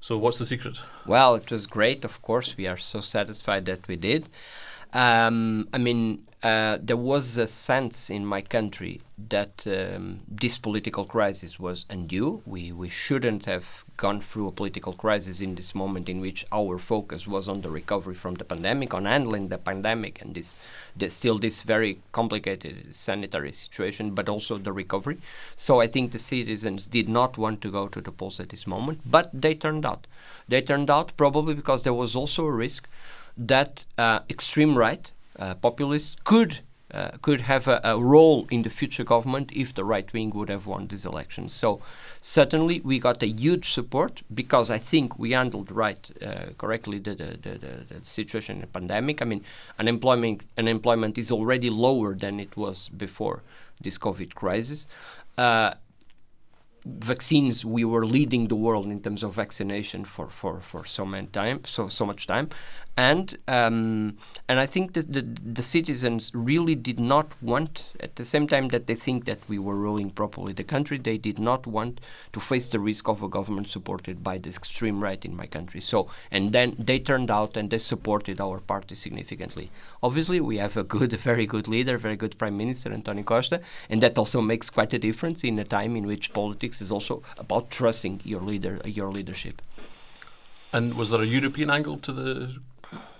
So, 0.00 0.16
what's 0.16 0.38
the 0.38 0.46
secret? 0.46 0.80
Well, 1.06 1.34
it 1.34 1.50
was 1.50 1.66
great, 1.66 2.04
of 2.04 2.22
course. 2.22 2.56
We 2.56 2.66
are 2.66 2.76
so 2.76 3.00
satisfied 3.00 3.66
that 3.66 3.88
we 3.88 3.96
did. 3.96 4.28
Um, 4.92 5.68
I 5.72 5.78
mean, 5.78 6.26
uh, 6.42 6.78
there 6.80 6.96
was 6.96 7.36
a 7.36 7.48
sense 7.48 8.10
in 8.10 8.24
my 8.24 8.40
country 8.40 9.00
that 9.28 9.66
um, 9.66 10.20
this 10.28 10.56
political 10.56 11.04
crisis 11.04 11.58
was 11.58 11.84
undue. 11.90 12.40
We, 12.46 12.70
we 12.70 12.88
shouldn't 12.88 13.46
have 13.46 13.84
gone 13.96 14.20
through 14.20 14.46
a 14.46 14.52
political 14.52 14.92
crisis 14.92 15.40
in 15.40 15.56
this 15.56 15.74
moment 15.74 16.08
in 16.08 16.20
which 16.20 16.46
our 16.52 16.78
focus 16.78 17.26
was 17.26 17.48
on 17.48 17.62
the 17.62 17.70
recovery 17.70 18.14
from 18.14 18.34
the 18.34 18.44
pandemic, 18.44 18.94
on 18.94 19.06
handling 19.06 19.48
the 19.48 19.58
pandemic, 19.58 20.22
and 20.22 20.36
this, 20.36 20.58
this 20.96 21.14
still 21.14 21.38
this 21.38 21.62
very 21.62 21.98
complicated 22.12 22.94
sanitary 22.94 23.50
situation, 23.50 24.12
but 24.12 24.28
also 24.28 24.58
the 24.58 24.72
recovery. 24.72 25.18
So 25.56 25.80
I 25.80 25.88
think 25.88 26.12
the 26.12 26.20
citizens 26.20 26.86
did 26.86 27.08
not 27.08 27.36
want 27.36 27.60
to 27.62 27.70
go 27.72 27.88
to 27.88 28.00
the 28.00 28.12
polls 28.12 28.38
at 28.38 28.50
this 28.50 28.64
moment, 28.64 29.00
but 29.04 29.28
they 29.32 29.56
turned 29.56 29.84
out. 29.84 30.06
They 30.46 30.62
turned 30.62 30.88
out 30.88 31.16
probably 31.16 31.54
because 31.54 31.82
there 31.82 31.94
was 31.94 32.14
also 32.14 32.44
a 32.46 32.52
risk 32.52 32.88
that 33.36 33.86
uh, 33.96 34.20
extreme 34.30 34.78
right 34.78 35.10
uh, 35.38 35.54
populists 35.54 36.16
could 36.24 36.60
uh, 36.90 37.10
could 37.20 37.42
have 37.42 37.68
a, 37.68 37.80
a, 37.84 38.00
role 38.00 38.46
in 38.50 38.62
the 38.62 38.70
future 38.70 39.04
government 39.04 39.52
if 39.52 39.74
the 39.74 39.84
right 39.84 40.10
wing 40.14 40.30
would 40.30 40.48
have 40.48 40.66
won 40.66 40.86
this 40.86 41.04
election. 41.04 41.50
So 41.50 41.82
certainly 42.20 42.80
we 42.80 42.98
got 42.98 43.22
a 43.22 43.26
huge 43.26 43.74
support 43.74 44.22
because 44.32 44.70
I 44.70 44.78
think 44.78 45.18
we 45.18 45.32
handled 45.32 45.70
right 45.70 46.08
uh, 46.22 46.46
correctly 46.56 46.98
the, 46.98 47.14
the, 47.14 47.38
the, 47.42 47.58
the, 47.58 48.04
situation 48.04 48.54
in 48.54 48.60
the 48.62 48.68
pandemic. 48.68 49.20
I 49.20 49.26
mean, 49.26 49.44
unemployment 49.78 50.44
unemployment 50.56 51.18
is 51.18 51.30
already 51.30 51.68
lower 51.68 52.14
than 52.14 52.40
it 52.40 52.56
was 52.56 52.88
before 52.88 53.42
this 53.82 53.98
COVID 53.98 54.34
crisis. 54.34 54.88
Uh, 55.36 55.74
vaccines 56.86 57.64
we 57.64 57.84
were 57.84 58.06
leading 58.06 58.48
the 58.48 58.56
world 58.56 58.86
in 58.86 59.00
terms 59.00 59.22
of 59.22 59.34
vaccination 59.34 60.04
for, 60.04 60.30
for, 60.30 60.60
for 60.60 60.84
so 60.86 61.04
many 61.04 61.26
time 61.26 61.60
so 61.64 61.88
so 61.88 62.06
much 62.06 62.26
time 62.26 62.48
and 62.98 63.38
um, 63.46 64.16
and 64.48 64.58
I 64.58 64.66
think 64.66 64.94
that 64.94 65.12
the, 65.12 65.22
the 65.22 65.62
citizens 65.62 66.32
really 66.34 66.74
did 66.74 66.98
not 66.98 67.30
want 67.40 67.84
at 68.00 68.16
the 68.16 68.24
same 68.24 68.48
time 68.48 68.68
that 68.68 68.88
they 68.88 68.96
think 68.96 69.24
that 69.26 69.38
we 69.48 69.56
were 69.56 69.76
ruling 69.76 70.10
properly 70.10 70.52
the 70.52 70.64
country 70.64 70.98
they 70.98 71.16
did 71.16 71.38
not 71.38 71.64
want 71.64 72.00
to 72.32 72.40
face 72.40 72.66
the 72.68 72.80
risk 72.80 73.08
of 73.08 73.22
a 73.22 73.28
government 73.28 73.70
supported 73.70 74.24
by 74.24 74.36
the 74.36 74.48
extreme 74.48 75.00
right 75.00 75.24
in 75.24 75.36
my 75.36 75.46
country. 75.46 75.80
So 75.80 76.10
and 76.32 76.50
then 76.50 76.74
they 76.76 76.98
turned 76.98 77.30
out 77.30 77.56
and 77.56 77.70
they 77.70 77.78
supported 77.78 78.40
our 78.40 78.58
party 78.58 78.96
significantly. 78.96 79.70
Obviously 80.02 80.40
we 80.40 80.56
have 80.56 80.76
a 80.76 80.82
good 80.82 81.12
a 81.12 81.16
very 81.30 81.46
good 81.46 81.68
leader 81.68 81.98
very 81.98 82.16
good 82.16 82.36
prime 82.36 82.56
minister 82.56 82.92
Antonio 82.92 83.22
Costa 83.22 83.60
and 83.88 84.02
that 84.02 84.18
also 84.18 84.40
makes 84.40 84.70
quite 84.70 84.92
a 84.92 84.98
difference 84.98 85.44
in 85.44 85.56
a 85.60 85.64
time 85.64 85.94
in 85.94 86.04
which 86.04 86.32
politics 86.32 86.82
is 86.82 86.90
also 86.90 87.22
about 87.36 87.70
trusting 87.70 88.22
your 88.24 88.40
leader 88.40 88.80
your 88.84 89.12
leadership. 89.12 89.62
And 90.72 90.94
was 90.94 91.10
there 91.10 91.22
a 91.22 91.26
European 91.26 91.70
angle 91.70 91.98
to 91.98 92.12
the 92.12 92.58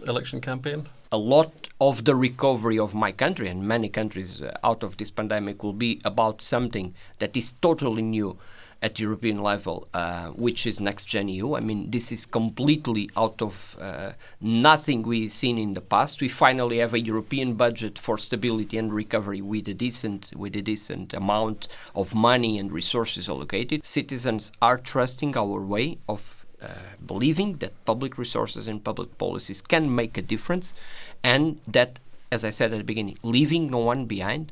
election 0.07 0.41
campaign? 0.41 0.87
A 1.11 1.19
lot 1.19 1.69
of 1.81 2.05
the 2.05 2.15
recovery 2.15 2.79
of 2.79 2.95
my 2.95 3.13
country 3.13 3.49
and 3.49 3.67
many 3.67 3.89
countries 3.89 4.43
uh, 4.43 4.57
out 4.63 4.83
of 4.83 4.97
this 4.97 5.11
pandemic 5.11 5.63
will 5.63 5.73
be 5.73 6.01
about 6.05 6.43
something 6.43 6.95
that 7.19 7.37
is 7.37 7.53
totally 7.53 8.03
new 8.03 8.39
at 8.81 8.99
European 8.99 9.43
level, 9.43 9.89
uh, 9.93 10.29
which 10.29 10.67
is 10.67 10.81
Next 10.81 11.07
Gen 11.07 11.29
EU. 11.29 11.57
I 11.57 11.61
mean, 11.61 11.91
this 11.91 12.13
is 12.13 12.27
completely 12.27 13.11
out 13.17 13.43
of 13.43 13.77
uh, 13.81 14.13
nothing 14.41 15.03
we've 15.03 15.33
seen 15.33 15.59
in 15.59 15.75
the 15.75 15.81
past. 15.81 16.21
We 16.21 16.29
finally 16.29 16.79
have 16.79 16.95
a 16.95 17.01
European 17.01 17.55
budget 17.55 17.99
for 17.99 18.19
stability 18.19 18.79
and 18.79 18.93
recovery 18.93 19.41
with 19.41 19.67
a 19.69 19.75
decent 19.75 20.31
with 20.37 20.55
a 20.55 20.63
decent 20.63 21.13
amount 21.13 21.67
of 21.95 22.15
money 22.15 22.59
and 22.59 22.71
resources 22.71 23.29
allocated. 23.29 23.85
Citizens 23.85 24.53
are 24.63 24.79
trusting 24.79 25.37
our 25.37 25.61
way 25.61 25.99
of 26.09 26.38
Uh, 26.61 26.67
believing 27.07 27.59
that 27.59 27.73
public 27.85 28.19
resources 28.19 28.67
and 28.67 28.83
public 28.83 29.17
policies 29.17 29.63
can 29.63 29.95
make 29.95 30.19
a 30.19 30.23
difference, 30.23 30.75
and 31.23 31.61
that, 31.69 32.01
as 32.33 32.45
I 32.45 32.51
said 32.51 32.73
at 32.73 32.79
the 32.79 32.85
beginning, 32.85 33.17
leaving 33.23 33.71
no 33.71 33.79
one 33.79 34.07
behind 34.07 34.51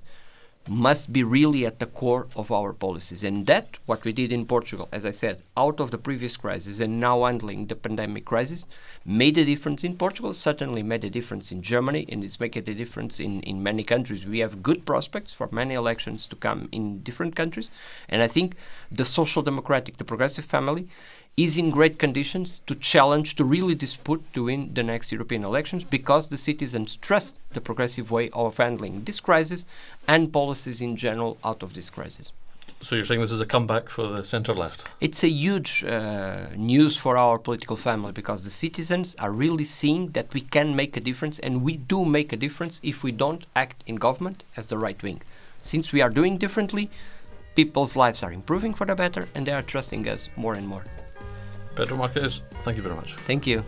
must 0.69 1.13
be 1.13 1.23
really 1.23 1.65
at 1.67 1.79
the 1.79 1.87
core 1.87 2.27
of 2.35 2.51
our 2.51 2.73
policies. 2.73 3.25
And 3.25 3.47
that, 3.47 3.79
what 3.87 4.05
we 4.05 4.13
did 4.13 4.33
in 4.33 4.47
Portugal, 4.47 4.89
as 4.93 5.05
I 5.05 5.11
said, 5.13 5.43
out 5.57 5.81
of 5.81 5.91
the 5.91 5.99
previous 5.99 6.37
crisis 6.37 6.81
and 6.81 7.01
now 7.01 7.25
handling 7.25 7.67
the 7.67 7.77
pandemic 7.77 8.25
crisis, 8.25 8.67
made 9.05 9.39
a 9.39 9.45
difference 9.45 9.85
in 9.85 9.97
Portugal, 9.97 10.33
certainly 10.33 10.83
made 10.83 11.05
a 11.05 11.11
difference 11.11 11.53
in 11.53 11.63
Germany, 11.63 12.07
and 12.09 12.25
it's 12.25 12.41
making 12.41 12.69
a 12.69 12.75
difference 12.75 13.21
in, 13.21 13.41
in 13.43 13.63
many 13.63 13.85
countries. 13.85 14.27
We 14.27 14.41
have 14.41 14.63
good 14.63 14.85
prospects 14.85 15.33
for 15.33 15.49
many 15.53 15.75
elections 15.75 16.27
to 16.29 16.37
come 16.37 16.69
in 16.73 17.03
different 17.03 17.37
countries. 17.37 17.71
And 18.09 18.23
I 18.23 18.29
think 18.29 18.55
the 18.91 19.05
social 19.05 19.43
democratic, 19.43 19.97
the 19.97 20.05
progressive 20.05 20.45
family, 20.45 20.89
is 21.37 21.59
in 21.59 21.71
great 21.71 21.99
conditions 21.99 22.63
to 22.67 22.75
challenge, 22.75 23.35
to 23.35 23.45
really 23.45 23.75
dispute 23.75 24.25
to 24.33 24.45
win 24.45 24.73
the 24.73 24.83
next 24.83 25.13
European 25.13 25.45
elections 25.45 25.85
because 25.85 26.29
the 26.29 26.37
citizens 26.39 26.97
trust 26.97 27.39
the 27.53 27.61
progressive 27.61 28.11
way 28.11 28.31
of 28.31 28.57
handling 28.57 29.05
this 29.05 29.21
crisis 29.21 29.67
and 30.09 30.33
policies 30.33 30.81
in 30.81 30.97
general 30.97 31.37
out 31.45 31.63
of 31.63 31.75
this 31.75 31.91
crisis. 31.91 32.33
So 32.81 32.97
you're 32.97 33.05
saying 33.05 33.21
this 33.21 33.33
is 33.33 33.41
a 33.41 33.47
comeback 33.47 33.91
for 33.91 34.07
the 34.07 34.25
centre 34.25 34.55
left? 34.55 34.85
It's 35.01 35.23
a 35.25 35.29
huge 35.29 35.85
uh, 35.85 36.47
news 36.57 36.97
for 36.97 37.19
our 37.19 37.39
political 37.39 37.77
family 37.77 38.13
because 38.13 38.43
the 38.43 38.51
citizens 38.51 39.15
are 39.19 39.31
really 39.31 39.65
seeing 39.65 40.09
that 40.13 40.33
we 40.33 40.41
can 40.41 40.75
make 40.75 40.97
a 40.97 41.01
difference 41.01 41.39
and 41.39 41.63
we 41.63 41.77
do 41.77 42.05
make 42.05 42.33
a 42.33 42.37
difference 42.37 42.81
if 42.83 43.03
we 43.03 43.13
don't 43.13 43.45
act 43.55 43.83
in 43.87 43.97
government 43.97 44.43
as 44.57 44.69
the 44.69 44.79
right 44.79 45.03
wing. 45.03 45.21
Since 45.61 45.93
we 45.93 46.01
are 46.01 46.11
doing 46.11 46.39
differently, 46.39 46.91
people's 47.55 47.97
lives 47.97 48.23
are 48.23 48.33
improving 48.33 48.73
for 48.73 48.87
the 48.87 48.95
better 48.95 49.29
and 49.35 49.47
they 49.47 49.53
are 49.53 49.63
trusting 49.63 50.09
us 50.09 50.31
more 50.37 50.55
and 50.55 50.69
more. 50.69 50.85
Pedro 51.77 51.97
Marques, 51.99 52.43
thank 52.65 52.77
you 52.77 52.83
very 52.83 52.97
much. 52.97 53.15
Thank 53.15 53.47
you. 53.47 53.63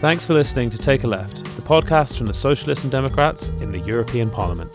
Thanks 0.00 0.26
for 0.26 0.32
listening 0.32 0.70
to 0.70 0.78
Take 0.78 1.04
a 1.04 1.06
Left, 1.06 1.44
the 1.44 1.62
podcast 1.62 2.16
from 2.16 2.26
the 2.26 2.32
Socialists 2.32 2.84
and 2.84 2.90
Democrats 2.90 3.50
in 3.60 3.70
the 3.70 3.80
European 3.80 4.30
Parliament. 4.30 4.74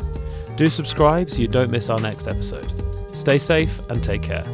Do 0.55 0.69
subscribe 0.69 1.31
so 1.31 1.39
you 1.39 1.47
don't 1.47 1.71
miss 1.71 1.89
our 1.89 1.99
next 1.99 2.27
episode. 2.27 2.71
Stay 3.17 3.39
safe 3.39 3.79
and 3.89 4.03
take 4.03 4.21
care. 4.21 4.45